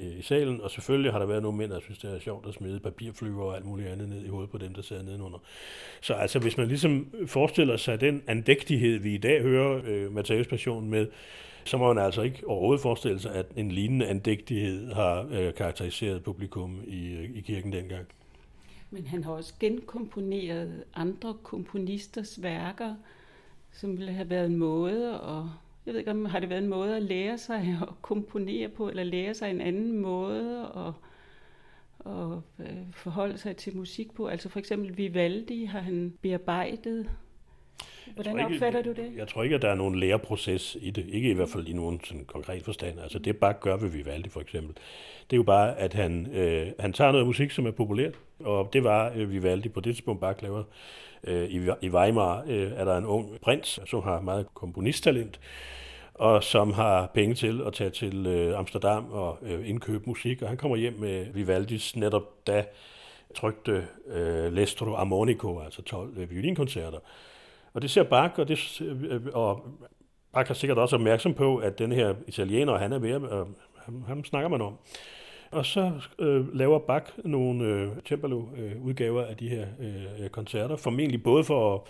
[0.00, 0.60] øh, i salen.
[0.60, 3.44] Og selvfølgelig har der været nogle mænd, der synes, det er sjovt at smide papirflyver
[3.44, 5.38] og alt muligt andet ned i hovedet på dem, der sad nedenunder.
[6.00, 10.46] Så altså, hvis man ligesom forestiller sig den andægtighed, vi i dag hører øh, Matthæus
[10.46, 11.06] Passion med,
[11.64, 16.24] så må man altså ikke overhovedet forestille sig, at en lignende andægtighed har øh, karakteriseret
[16.24, 18.06] publikum i, øh, i kirken dengang.
[18.90, 22.94] Men han har også genkomponeret andre komponisters værker,
[23.72, 25.50] som ville have været en måde og
[25.86, 28.88] jeg ved ikke, om har det været en måde at lære sig at komponere på,
[28.88, 30.92] eller lære sig en anden måde at,
[32.12, 34.26] at øh, forholde sig til musik på.
[34.26, 37.10] Altså for eksempel Vivaldi har han bearbejdet
[38.14, 39.12] Hvordan ikke, opfatter du det?
[39.16, 41.06] Jeg tror ikke, at der er nogen læreproces i det.
[41.08, 43.00] Ikke i hvert fald i nogen sådan konkret forstand.
[43.00, 44.74] Altså det bare gør ved Vivaldi for eksempel.
[45.30, 48.70] Det er jo bare, at han, øh, han tager noget musik, som er populært, og
[48.72, 50.64] det var øh, Vivaldi på det tidspunkt bare laver.
[51.24, 55.40] Øh, i, I Weimar øh, er der en ung prins, som har meget komponisttalent,
[56.14, 60.48] og som har penge til at tage til øh, Amsterdam og øh, indkøbe musik, og
[60.48, 62.64] han kommer hjem med Vivaldis netop da
[63.34, 66.98] trygte øh, Lestro Armonico, altså 12 øh, violinkoncerter.
[67.74, 69.64] Og det ser Bach, og, det, øh, og
[70.32, 73.46] Bach er sikkert også opmærksom på, at den her italiener, han er ved at, øh,
[73.84, 74.78] ham, ham snakker man om.
[75.50, 81.22] Og så øh, laver Bach nogle øh, Cembalo-udgaver øh, af de her øh, koncerter, formentlig
[81.22, 81.86] både for,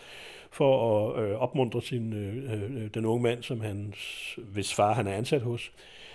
[0.51, 3.99] for at øh, opmuntre sin, øh, øh den unge mand, som hans,
[4.53, 5.73] hvis far han er ansat hos.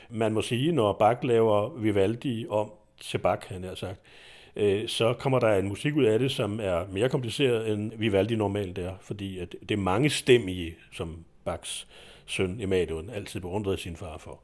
[0.09, 4.87] Man må sige, når Bach laver Vivaldi om til Bach, han har sagt, øh, Øh,
[4.87, 8.77] så kommer der en musik ud af det, som er mere kompliceret, end Vivaldi normalt
[8.77, 11.87] er, fordi at det er mange stemmige, som Bachs
[12.25, 14.39] søn Emanuel altid beundrede sin far for.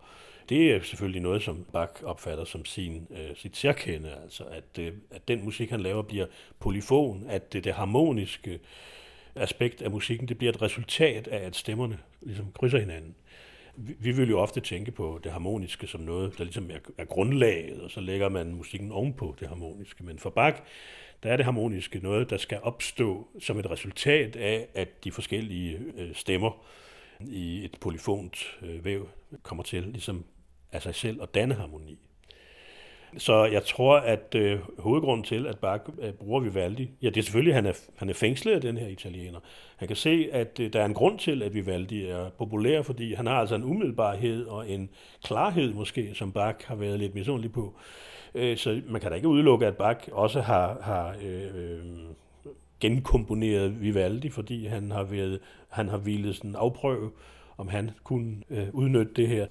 [0.49, 4.93] Det er selvfølgelig noget, som Bach opfatter som sin, øh, sit særkende, altså at, øh,
[5.11, 6.25] at den musik, han laver, bliver
[6.59, 8.59] polyfon, at det, det harmoniske
[9.35, 13.15] aspekt af musikken, det bliver et resultat af, at stemmerne ligesom krydser hinanden.
[13.77, 17.05] Vi, vi vil jo ofte tænke på det harmoniske som noget, der ligesom er, er
[17.05, 20.03] grundlaget, og så lægger man musikken ovenpå det harmoniske.
[20.03, 20.57] Men for Bach,
[21.23, 25.79] der er det harmoniske noget, der skal opstå som et resultat af, at de forskellige
[25.97, 26.65] øh, stemmer
[27.19, 29.09] i et polyfont øh, væv
[29.43, 30.25] kommer til ligesom
[30.71, 31.99] af sig selv at danne harmoni.
[33.17, 37.21] Så jeg tror, at øh, hovedgrunden til, at Bach øh, bruger Vivaldi, ja, det er
[37.21, 39.39] selvfølgelig, at han er, han er fængslet af den her italiener.
[39.75, 43.13] Han kan se, at øh, der er en grund til, at Vivaldi er populær, fordi
[43.13, 44.89] han har altså en umiddelbarhed og en
[45.23, 47.73] klarhed måske, som Bach har været lidt misundelig på.
[48.35, 51.79] Øh, så man kan da ikke udelukke, at Bach også har, har øh, øh,
[52.79, 57.11] genkomponeret Vivaldi, fordi han har, været, han har ville sådan afprøve,
[57.57, 59.47] om han kunne øh, udnytte det her.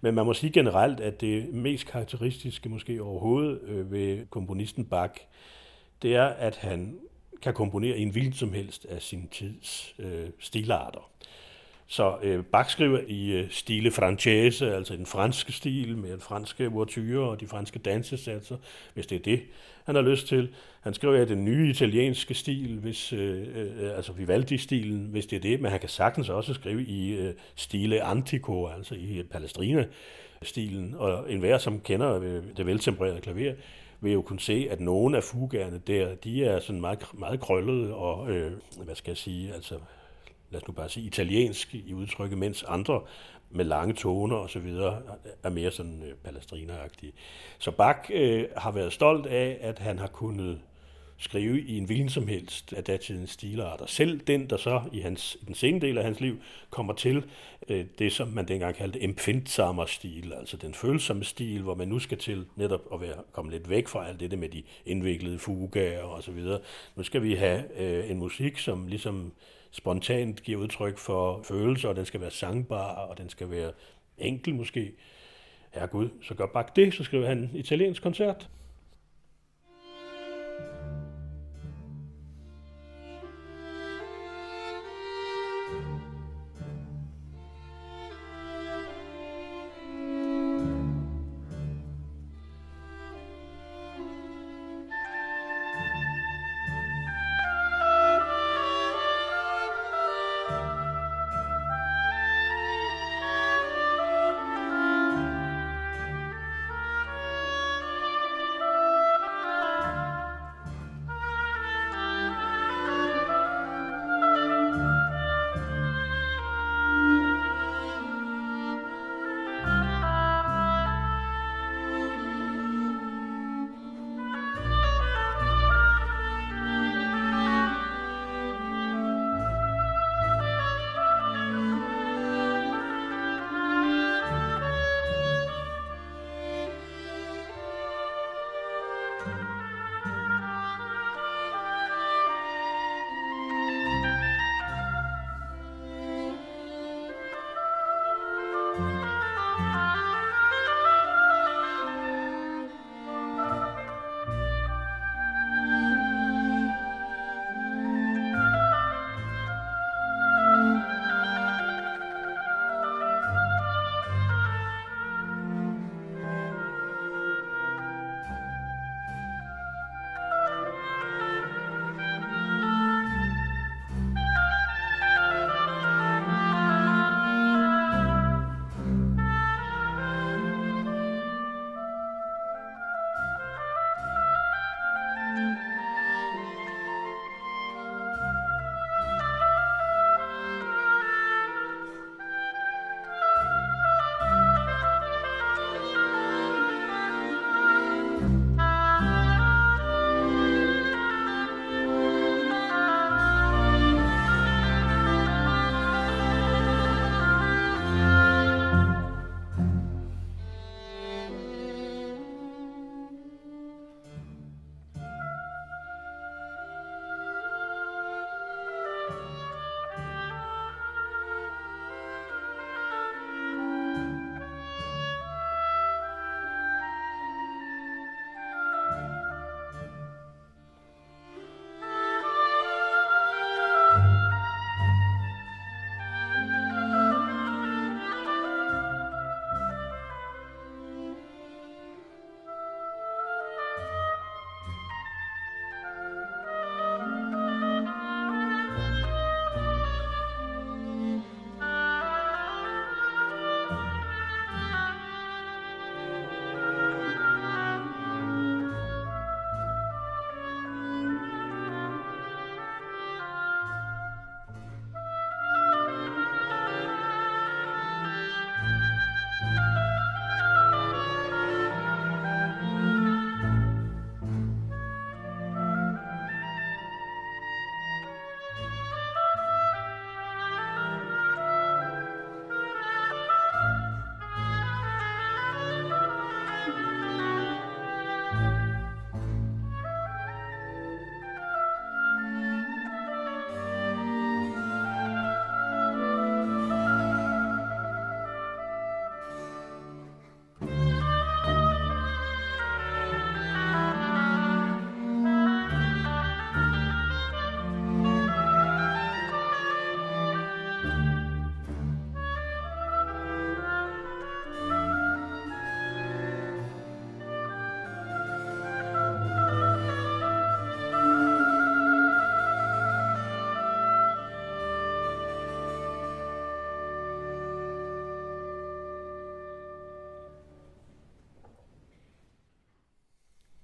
[0.00, 5.14] Men man må sige generelt, at det mest karakteristiske måske overhovedet øh, ved komponisten Bach,
[6.02, 6.98] det er, at han
[7.42, 11.09] kan komponere i en hvilken som helst af sin tids øh, stilarter.
[11.92, 16.66] Så øh, Bach skriver i øh, stile francese, altså den franske stil, med en franske
[16.66, 18.56] ouverture og de franske dansesatser,
[18.94, 19.42] hvis det er det,
[19.84, 20.48] han har lyst til.
[20.80, 25.40] Han skriver i den nye italienske stil, hvis, øh, øh, altså Vivaldi-stilen, hvis det er
[25.40, 30.94] det, men han kan sagtens også skrive i øh, stile antico, altså i øh, Palestrina-stilen,
[30.98, 33.54] og enhver, som kender øh, det veltempererede klaver,
[34.00, 37.94] vil jo kunne se, at nogle af fugerne der, de er sådan meget, meget krøllede
[37.94, 38.52] og, øh,
[38.84, 39.74] hvad skal jeg sige, altså
[40.50, 43.00] lad os nu bare sige, italiensk i udtrykket, mens andre
[43.50, 45.02] med lange toner og så videre
[45.42, 47.12] er mere sådan øh, palestrineragtige.
[47.58, 50.60] Så Bach øh, har været stolt af, at han har kunnet
[51.20, 53.86] skrive i en hvilken som helst af datidens stilarter.
[53.86, 56.36] Selv den, der så i, hans, i den sene del af hans liv
[56.70, 57.24] kommer til
[57.68, 61.98] øh, det, som man dengang kaldte empfindsamer stil, altså den følsomme stil, hvor man nu
[61.98, 66.02] skal til netop at være, komme lidt væk fra alt det med de indviklede fugaer
[66.02, 66.60] og så videre.
[66.96, 69.32] Nu skal vi have øh, en musik, som ligesom
[69.70, 73.72] spontant giver udtryk for følelser, og den skal være sangbar, og den skal være
[74.18, 74.92] enkel måske.
[75.70, 78.48] Herregud, så gør bare det, så skriver han italiensk koncert.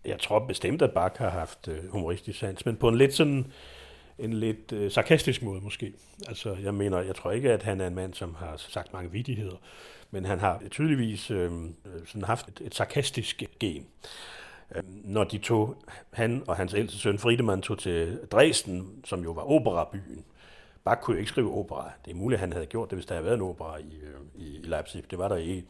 [0.06, 3.46] Jeg tror bestemt, at Bach har haft øh, humoristisk sans, men på en lidt sådan
[4.18, 5.92] en lidt øh, sarkastisk måde måske.
[6.28, 9.10] Altså, jeg mener, jeg tror ikke, at han er en mand, som har sagt mange
[9.10, 9.56] vidigheder,
[10.10, 11.50] men han har tydeligvis øh,
[12.06, 13.86] sådan haft et, et sarkastisk gen.
[14.76, 15.76] Øh, når de tog,
[16.12, 20.24] han og hans ældste søn Friedemann tog til Dresden, som jo var operabyen,
[20.84, 21.90] Bach kunne jo ikke skrive opera.
[22.04, 24.00] Det er muligt, at han havde gjort det, hvis der havde været en opera i,
[24.02, 25.10] øh, i Leipzig.
[25.10, 25.64] Det var der ikke.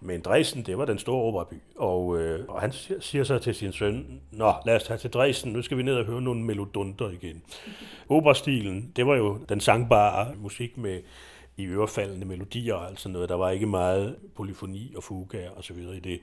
[0.00, 1.60] Men Dresden, det var den store operaby.
[1.76, 5.52] Og, øh, og han siger så til sin søn, Nå, lad os tage til Dresden,
[5.52, 7.42] nu skal vi ned og høre nogle melodunter igen.
[8.08, 11.02] Operastilen, det var jo den sangbare musik med
[11.56, 13.28] i ørefaldende melodier og altså noget.
[13.28, 16.20] Der var ikke meget polyfoni og fuga og så videre i det.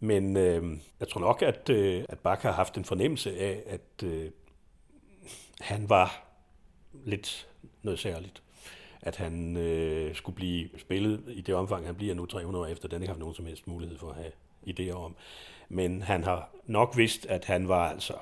[0.00, 4.04] Men øh, jeg tror nok, at, øh, at Bach har haft en fornemmelse af, at
[4.04, 4.30] øh,
[5.60, 6.24] han var
[7.04, 7.48] lidt
[7.82, 8.42] noget særligt
[9.02, 12.88] at han øh, skulle blive spillet i det omfang, han bliver nu 300 år efter,
[12.88, 14.32] den ikke har nogen som helst mulighed for at have
[14.66, 15.16] idéer om.
[15.68, 18.14] Men han har nok vidst, at han var altså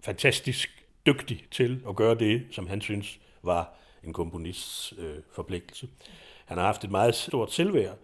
[0.00, 3.74] fantastisk dygtig til at gøre det, som han synes var
[4.04, 5.88] en komponists øh, forpligtelse.
[6.44, 7.98] Han har haft et meget stort selvværd,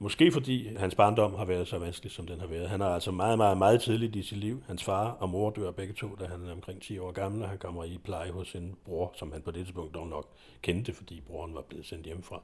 [0.00, 2.68] Måske fordi hans barndom har været så vanskelig, som den har været.
[2.68, 4.62] Han er altså meget, meget, meget tidligt i sit liv.
[4.66, 7.48] Hans far og mor dør begge to, da han er omkring 10 år gammel, og
[7.48, 10.28] han kommer i pleje hos sin bror, som han på det tidspunkt dog nok
[10.62, 12.42] kendte, fordi broren var blevet sendt hjemmefra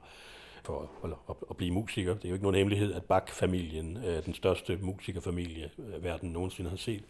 [0.64, 2.14] for at, at, at blive musiker.
[2.14, 6.70] Det er jo ikke nogen hemmelighed, at Bach-familien er den største musikerfamilie, øh, verden nogensinde
[6.70, 7.02] har set.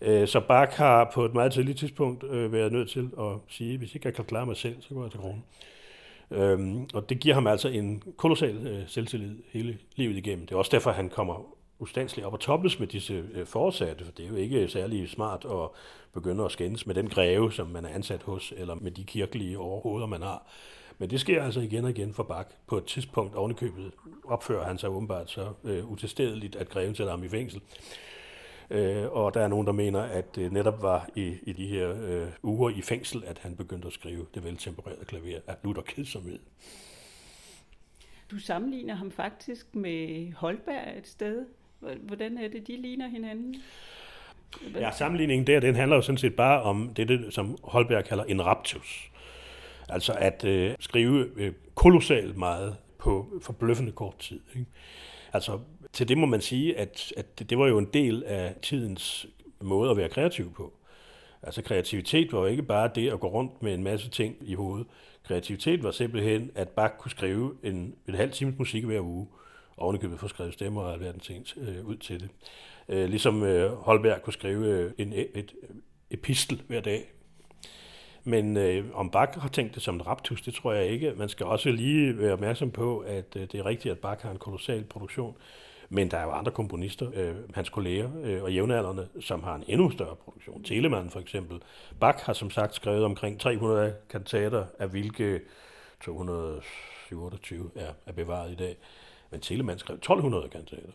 [0.00, 3.78] Øh, så Bach har på et meget tidligt tidspunkt øh, været nødt til at sige,
[3.78, 5.44] hvis ikke jeg kan klare mig selv, så går jeg til kronen.
[6.30, 10.46] Øhm, og det giver ham altså en kolossal øh, selvtillid hele livet igennem.
[10.46, 14.12] Det er også derfor, han kommer ustandsligt op og toppes med disse øh, forsatte, for
[14.12, 15.68] det er jo ikke særlig smart at
[16.14, 19.58] begynde at skændes med den greve, som man er ansat hos, eller med de kirkelige
[19.58, 20.46] overhoveder, man har.
[20.98, 22.46] Men det sker altså igen og igen for Bak.
[22.66, 23.92] På et tidspunkt ovenikøbet
[24.24, 27.60] opfører han sig åbenbart så øh, utilstedeligt, at greven sætter ham i fængsel.
[28.70, 31.90] Øh, og der er nogen, der mener, at det netop var i, i de her
[32.02, 36.38] øh, uger i fængsel, at han begyndte at skrive det veltempererede klaver af lutter kedsomhed.
[38.30, 41.46] Du sammenligner ham faktisk med Holberg et sted.
[42.02, 43.56] Hvordan er det, de ligner hinanden?
[44.74, 48.44] Ja, sammenligningen der, den handler jo sådan set bare om det, som Holberg kalder en
[48.44, 49.10] raptus.
[49.88, 54.40] Altså at øh, skrive øh, kolossalt meget på forbløffende kort tid.
[54.54, 54.66] Ikke?
[55.32, 55.58] Altså
[55.96, 59.26] til det må man sige, at, at det, det var jo en del af tidens
[59.60, 60.72] måde at være kreativ på.
[61.42, 64.54] Altså kreativitet var jo ikke bare det at gå rundt med en masse ting i
[64.54, 64.86] hovedet.
[65.24, 69.26] Kreativitet var simpelthen, at Bach kunne skrive en, en halv times musik hver uge,
[69.76, 72.28] og ovenikøbet få skrevet stemmer og alverden ting øh, ud til det.
[72.88, 75.54] Øh, ligesom øh, Holberg kunne skrive øh, en, et, et
[76.10, 77.04] epistel hver dag.
[78.24, 81.12] Men øh, om Bach har tænkt det som en raptus, det tror jeg ikke.
[81.16, 84.30] Man skal også lige være opmærksom på, at øh, det er rigtigt, at Bach har
[84.30, 85.36] en kolossal produktion.
[85.88, 89.64] Men der er jo andre komponister, øh, hans kolleger øh, og jævnaldrende, som har en
[89.66, 90.62] endnu større produktion.
[90.62, 91.62] Telemann for eksempel.
[92.00, 95.40] Bach har som sagt skrevet omkring 300 kantater, af hvilke
[96.04, 98.76] 227 er, er bevaret i dag.
[99.30, 100.92] Men Telemann skrev 1200 kantater.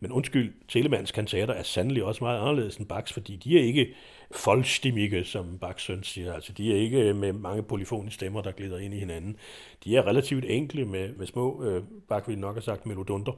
[0.00, 3.94] Men undskyld, Telemanns kantater er sandelig også meget anderledes end Bachs, fordi de er ikke
[4.30, 6.32] folkstimmige, som Bachs søn siger.
[6.32, 9.36] Altså, de er ikke med mange polyfoniske stemmer, der glider ind i hinanden.
[9.84, 13.32] De er relativt enkle med, med små, øh, Bach ville nok have sagt, melodunter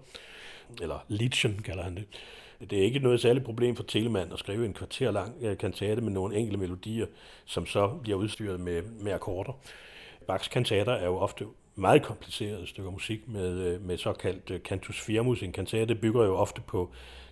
[0.83, 2.05] eller Liedchen kalder han det.
[2.71, 6.01] Det er ikke noget særligt problem for Telemann at skrive en kvarter lang øh, kantate
[6.01, 7.07] med nogle enkelte melodier,
[7.45, 9.53] som så bliver udstyret med, med akkorder.
[10.27, 11.45] Bachs kantater er jo ofte
[11.75, 15.43] meget komplicerede stykker musik med, øh, med såkaldt øh, cantus firmus.
[15.43, 16.91] En kantate bygger jo ofte på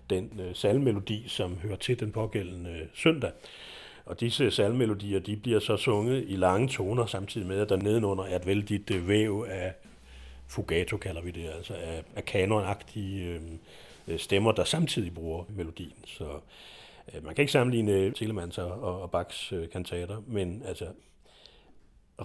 [0.09, 3.31] den salmelodi, som hører til den pågældende søndag.
[4.05, 8.23] Og disse salmelodier, de bliver så sunget i lange toner, samtidig med, at der nedenunder
[8.23, 9.73] er et vældigt væv af
[10.49, 13.59] fugato kalder vi det, altså af, af kanonagtige øhm,
[14.07, 16.05] øh, stemmer, der samtidig bruger melodien.
[16.05, 16.39] Så
[17.13, 20.87] øh, man kan ikke sammenligne Telemanns og, og Bachs øh, kantater, men altså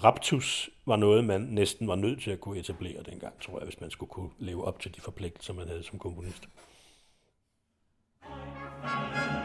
[0.04, 3.80] Raptus var noget, man næsten var nødt til at kunne etablere dengang, tror jeg, hvis
[3.80, 6.48] man skulle kunne leve op til de forpligtelser, man havde som komponist.
[8.84, 9.43] thank you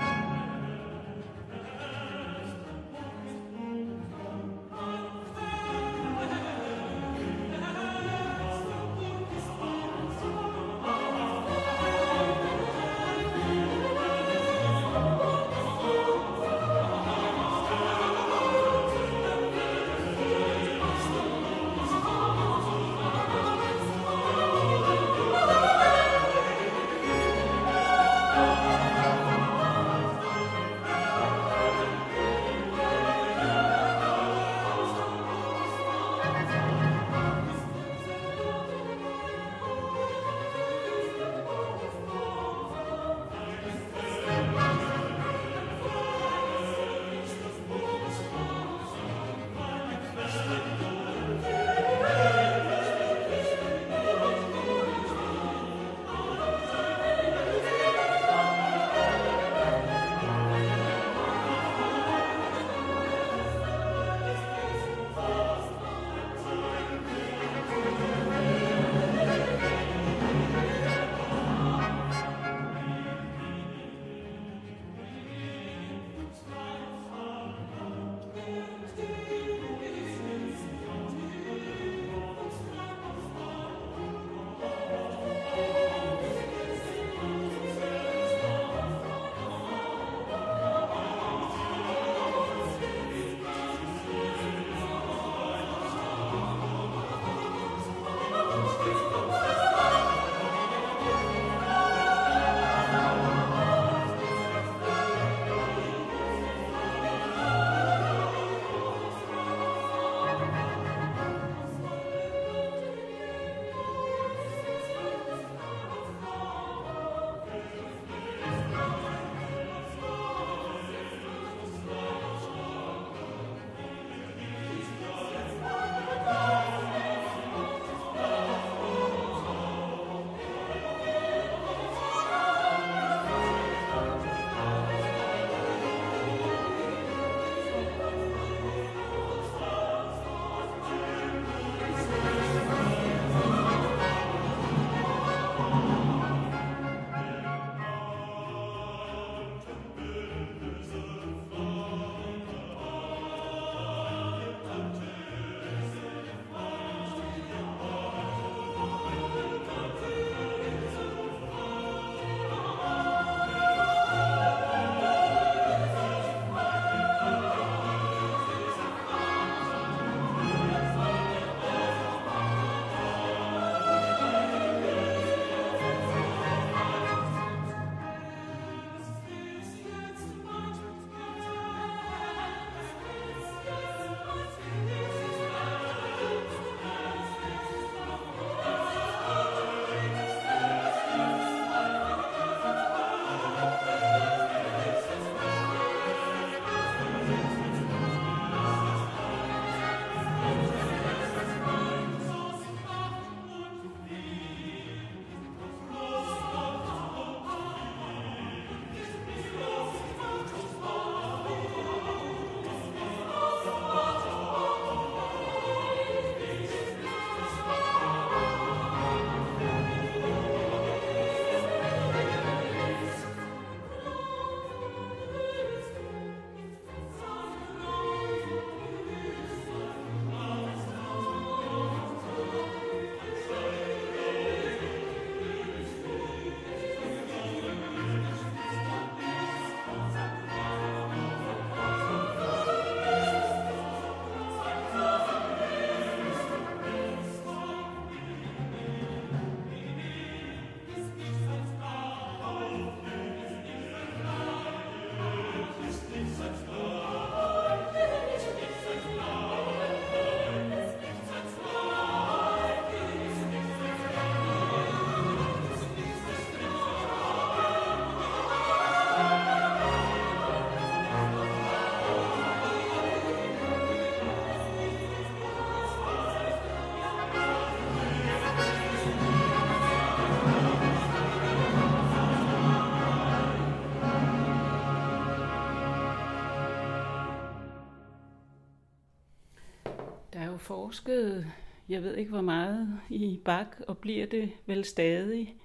[290.70, 291.52] forsket,
[291.90, 295.56] jeg ved ikke hvor meget, i Bak, og bliver det vel stadig.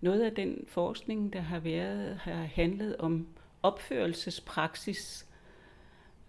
[0.00, 3.26] Noget af den forskning, der har været, har handlet om
[3.62, 5.26] opførelsespraksis.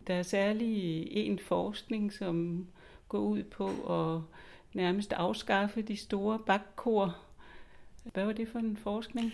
[0.07, 2.67] Der er særlig en forskning, som
[3.09, 4.21] går ud på at
[4.73, 7.17] nærmest afskaffe de store bakkor.
[8.13, 9.33] Hvad var det for en forskning?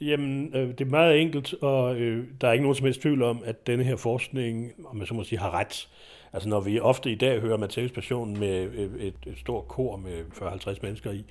[0.00, 3.22] Jamen, øh, det er meget enkelt, og øh, der er ikke nogen som helst tvivl
[3.22, 5.88] om, at denne her forskning, om man så må sige, har ret.
[6.32, 9.96] Altså når vi ofte i dag hører Matteus Passion med øh, et, et stort kor
[9.96, 11.24] med 40-50 mennesker i,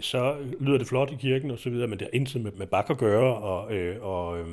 [0.00, 2.66] så lyder det flot i kirken og så videre, men det har intet med, med
[2.66, 4.46] bak at gøre, og, øh, og øh,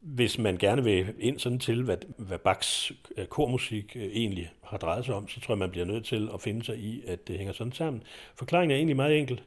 [0.00, 4.76] hvis man gerne vil ind sådan til, hvad, hvad Bachs øh, kormusik øh, egentlig har
[4.78, 7.28] drejet sig om, så tror jeg, man bliver nødt til at finde sig i, at
[7.28, 8.02] det hænger sådan sammen.
[8.34, 9.40] Forklaringen er egentlig meget enkel,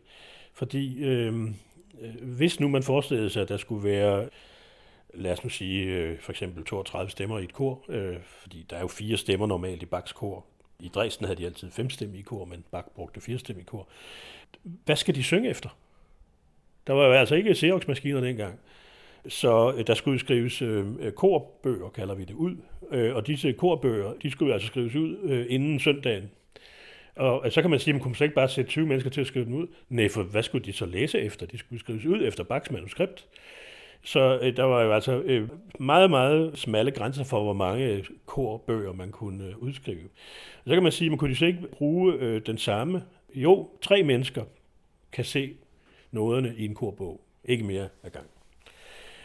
[0.53, 1.53] fordi øhm, øh
[2.21, 4.29] hvis nu man forestillede sig, at der skulle være,
[5.18, 8.76] lad os nu sige, øh, for eksempel 32 stemmer i et kor, øh, fordi der
[8.76, 10.45] er jo fire stemmer normalt i Bachs kor.
[10.80, 13.88] I Dresden havde de altid fem i kor, men Bach brugte fire i kor.
[14.63, 15.70] Hvad skal de synge efter?
[16.88, 18.59] Der var jo altså ikke Xerox-maskiner dengang.
[19.28, 22.55] Så øh, der skulle skrives øh, korbøger, kalder vi det, ud.
[22.91, 26.32] Øh, og disse korbøger, de skulle altså skrives ud øh, inden søndagen.
[27.15, 29.22] Og øh, så kan man sige, at man kunne ikke bare sætte 20 mennesker til
[29.22, 29.68] at skrive dem ud.
[29.89, 31.45] Nej, for hvad skulle de så læse efter?
[31.45, 33.28] De skulle skrives ud efter Bachs manuskript.
[34.07, 35.49] Så øh, der var jo altså øh,
[35.79, 40.03] meget, meget smalle grænser for, hvor mange øh, korbøger man kunne øh, udskrive.
[40.57, 43.03] Og så kan man sige, at man kunne så ikke bruge øh, den samme.
[43.33, 44.43] Jo, tre mennesker
[45.11, 45.55] kan se
[46.11, 47.21] noderne i en korbog.
[47.45, 48.25] Ikke mere ad gang.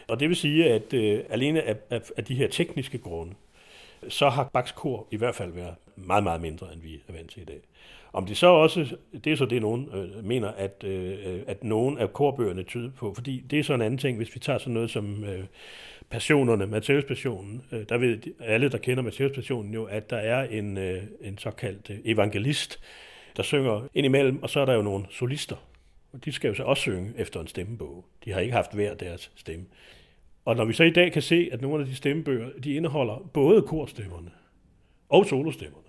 [0.09, 3.35] Og det vil sige, at øh, alene af, af, af de her tekniske grunde,
[4.09, 7.31] så har Bachs kor i hvert fald været meget, meget mindre, end vi er vant
[7.31, 7.61] til i dag.
[8.13, 11.99] Om det så også, det er så det, nogen øh, mener, at, øh, at nogen
[11.99, 14.75] af korbøgerne tyder på, fordi det er så en anden ting, hvis vi tager sådan
[14.75, 15.45] noget som øh,
[16.11, 20.45] passionerne, Matthæus passionen, øh, der ved alle, der kender Matthæus passionen jo, at der er
[20.45, 22.81] en, øh, en såkaldt øh, evangelist,
[23.37, 25.57] der synger indimellem, og så er der jo nogle solister,
[26.13, 28.05] og de skal jo så også synge efter en stemmebog.
[28.25, 29.67] De har ikke haft hver deres stemme.
[30.45, 33.31] Og når vi så i dag kan se, at nogle af de stemmebøger, de indeholder
[33.35, 34.31] både korstemmerne
[35.09, 35.89] og solostemmerne,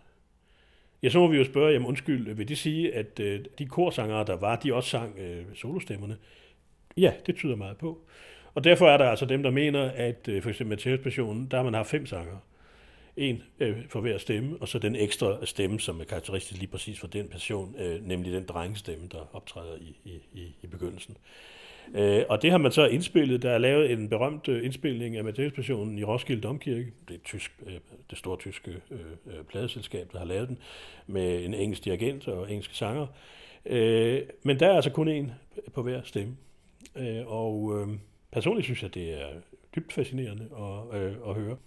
[1.04, 4.26] ja, så må vi jo spørge, jamen undskyld, vil det sige, at øh, de korsangere,
[4.26, 6.18] der var, de også sang øh, solostemmerne?
[6.98, 8.00] Ja, det tyder meget på.
[8.54, 11.58] Og derfor er der altså dem, der mener, at øh, for eksempel Matthæus Passionen, der
[11.58, 12.38] har man haft fem sanger
[13.18, 17.00] en øh, for hver stemme, og så den ekstra stemme, som er karakteristisk lige præcis
[17.00, 21.18] for den passion, øh, nemlig den drengestemme, der optræder i, i, i, i begyndelsen.
[21.96, 23.42] Øh, og det har man så indspillet.
[23.42, 26.92] Der er lavet en berømt øh, indspilning af Matthæuspassionen i Roskilde Domkirke.
[27.08, 27.74] Det er tysk, øh,
[28.10, 30.58] det store tyske øh, øh, pladeselskab, der har lavet den,
[31.08, 33.08] med en engelsk dirigent og engelske sanger.
[33.66, 35.32] Øh, men der er altså kun en
[35.74, 36.38] på hver stemme.
[36.96, 37.88] Øh, og øh,
[38.32, 39.28] personligt synes jeg, det er
[39.76, 41.58] dybt fascinerende at, øh, at høre.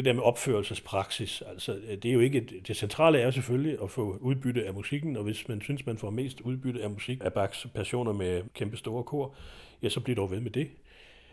[0.00, 3.90] Det der med opførelsespraksis, altså øh, det er jo ikke, det centrale er selvfølgelig at
[3.90, 7.32] få udbytte af musikken, og hvis man synes, man får mest udbytte af musik af
[7.32, 9.34] Bachs passioner med kæmpe store kor,
[9.82, 10.70] ja, så bliver dog ved med det.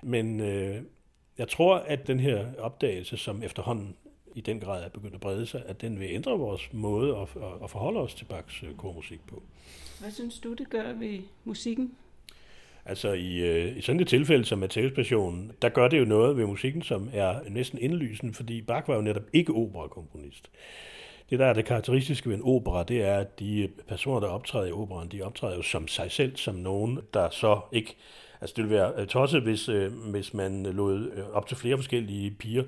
[0.03, 0.81] Men øh,
[1.37, 3.95] jeg tror, at den her opdagelse, som efterhånden
[4.35, 7.27] i den grad er begyndt at brede sig, at den vil ændre vores måde at,
[7.63, 9.43] at forholde os til Bachs øh, kormusik på.
[9.99, 11.95] Hvad synes du, det gør ved musikken?
[12.89, 16.37] Altså i, øh, i sådan et tilfælde som Matteus Passion, der gør det jo noget
[16.37, 20.49] ved musikken, som er næsten indlysende, fordi Bach var jo netop ikke operakomponist.
[21.29, 24.65] Det, der er det karakteristiske ved en opera, det er, at de personer, der optræder
[24.65, 27.95] i operan, de optræder jo som sig selv, som nogen, der så ikke...
[28.41, 31.77] Altså det ville være øh, tosset, hvis, øh, hvis man lod øh, op til flere
[31.77, 32.63] forskellige piger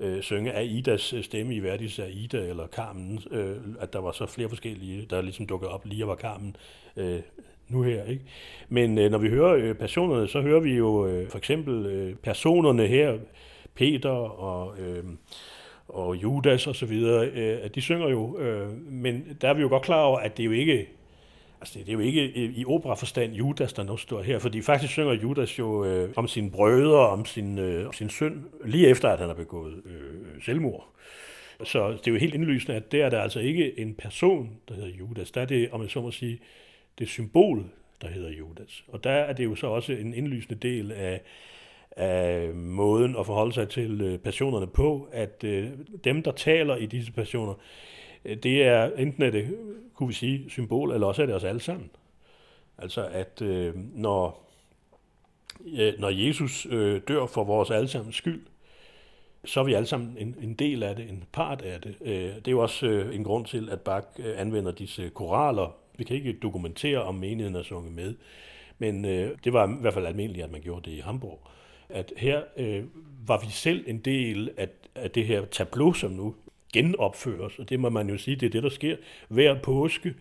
[0.00, 4.26] øh, synge Aidas øh, stemme i Verdis Aida eller Carmen, øh, at der var så
[4.26, 6.56] flere forskellige, der ligesom dukkede op lige og var Carmen
[6.96, 7.20] øh,
[7.68, 8.04] nu her.
[8.04, 8.22] Ikke?
[8.68, 12.14] Men øh, når vi hører øh, personerne, så hører vi jo øh, for eksempel øh,
[12.14, 13.18] personerne her,
[13.74, 15.04] Peter og, øh,
[15.88, 19.62] og Judas og så videre, øh, at de synger jo, øh, men der er vi
[19.62, 20.88] jo godt klar over, at det er jo ikke
[21.64, 24.92] Altså, det er jo ikke øh, i operaforstand Judas, der nu står her, fordi faktisk
[24.92, 29.08] synger Judas jo øh, om sine brødre, om sin, øh, om sin søn, lige efter
[29.08, 30.88] at han har begået øh, selvmord.
[31.64, 34.74] Så det er jo helt indlysende, at der er der altså ikke en person, der
[34.74, 35.30] hedder Judas.
[35.30, 36.38] Der er det, om jeg så må sige,
[36.98, 37.64] det symbol,
[38.02, 38.84] der hedder Judas.
[38.88, 41.20] Og der er det jo så også en indlysende del af,
[41.90, 45.70] af måden at forholde sig til øh, personerne passionerne på, at øh,
[46.04, 47.54] dem, der taler i disse passioner,
[48.24, 49.56] øh, det er enten er det,
[49.94, 51.90] kunne vi sige, symbol, eller også er det os alle sammen.
[52.78, 54.50] Altså at øh, når,
[55.98, 58.46] når Jesus øh, dør for vores allesammens skyld,
[59.44, 61.96] så er vi alle sammen en, en del af det, en part af det.
[62.04, 66.32] Det er jo også en grund til, at Bach anvender disse koraler vi kan ikke
[66.32, 68.14] dokumentere, om menigheden er sunget med,
[68.78, 71.40] men øh, det var i hvert fald almindeligt, at man gjorde det i Hamburg.
[71.88, 72.84] At her øh,
[73.26, 76.34] var vi selv en del af, af det her tableau, som nu
[76.72, 78.96] genopføres, og det må man jo sige, det er det, der sker
[79.28, 80.14] hver påske.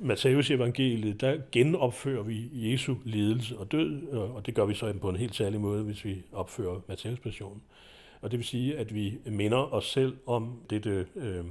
[0.00, 5.08] Matthæus evangeliet, der genopfører vi Jesu lidelse og død, og det gør vi så på
[5.08, 7.62] en helt særlig måde, hvis vi opfører Matthæus passion.
[8.20, 11.44] Og det vil sige, at vi minder os selv om dette øh,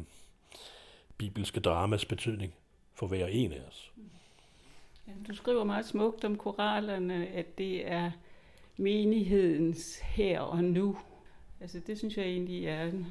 [1.18, 2.54] bibelske dramas betydning
[2.98, 3.92] for hver en af os.
[5.08, 8.12] Ja, du skriver meget smukt om koralerne, at det er
[8.78, 10.98] menighedens her og nu.
[11.62, 13.08] Altså det synes jeg egentlig er en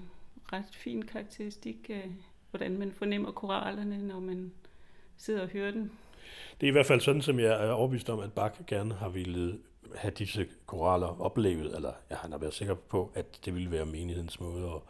[0.52, 2.10] ret fin karakteristik af,
[2.50, 4.52] hvordan man fornemmer koralerne, når man
[5.16, 5.90] sidder og hører dem.
[6.60, 9.08] Det er i hvert fald sådan, som jeg er overbevist om, at Bach gerne har
[9.08, 9.58] ville
[9.94, 14.40] have disse koraler oplevet, eller jeg har været sikker på, at det ville være menighedens
[14.40, 14.80] måde at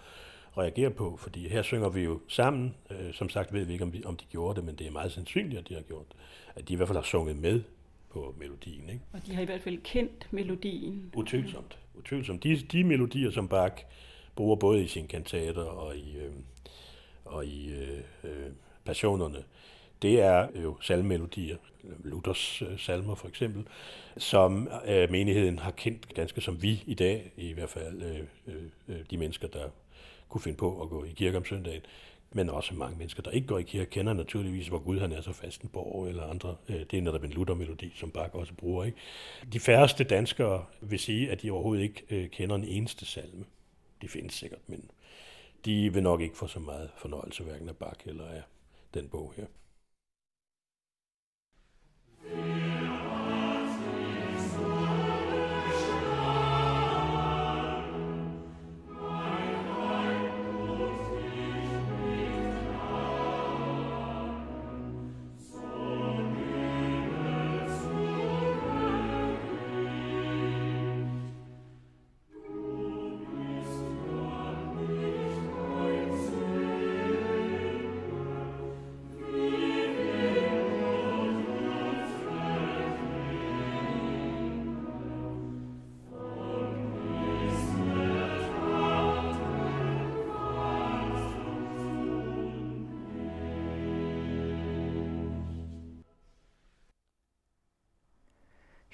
[0.58, 2.74] reagere på, fordi her synger vi jo sammen.
[2.90, 4.90] Øh, som sagt ved vi ikke, om, vi, om de gjorde det, men det er
[4.90, 6.06] meget sandsynligt, at de har gjort
[6.54, 7.62] At de i hvert fald har sunget med
[8.10, 8.88] på melodien.
[8.88, 9.00] Ikke?
[9.12, 11.10] Og de har i hvert fald kendt melodien.
[11.16, 11.78] Utvivlsomt.
[11.94, 12.42] Utvivlsomt.
[12.42, 13.74] De, de melodier, som Bach
[14.36, 16.32] bruger både i sine kantater og i, øh,
[17.24, 18.50] og i øh, øh,
[18.84, 19.44] passionerne,
[20.02, 21.56] det er jo salmemelodier,
[22.04, 23.66] Luthers øh, salmer for eksempel,
[24.16, 28.20] som øh, menigheden har kendt ganske som vi i dag, i hvert fald øh,
[28.88, 29.68] øh de mennesker, der
[30.28, 31.82] kunne finde på at gå i kirke om søndagen.
[32.32, 35.20] Men også mange mennesker, der ikke går i kirke, kender naturligvis, hvor Gud han er
[35.20, 35.70] så fast en
[36.08, 36.56] eller andre.
[36.68, 38.84] Øh, det er netop en Luther-melodi, som Bach også bruger.
[38.84, 38.98] Ikke?
[39.52, 43.44] De færreste danskere vil sige, at de overhovedet ikke øh, kender en eneste salme.
[44.02, 44.90] De findes sikkert, men
[45.64, 48.42] de vil nok ikke få så meget fornøjelse, hverken af Bach eller af
[48.94, 49.46] den bog her.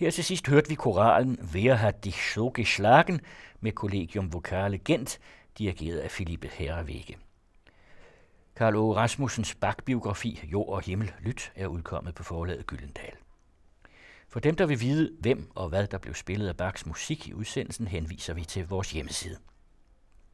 [0.02, 3.20] Her til sidst hørte vi koralen Wer hat dich so geschlagen
[3.60, 5.18] med Collegium Vocale Gent,
[5.58, 7.16] dirigeret af Philippe Herrewege.
[8.56, 8.96] Karl O.
[8.96, 13.12] Rasmussens bakbiografi Jord og Himmel Lyt er udkommet på forlaget Gyldendal.
[14.28, 17.34] For dem, der vil vide, hvem og hvad der blev spillet af Bachs musik i
[17.34, 19.36] udsendelsen, henviser vi til vores hjemmeside.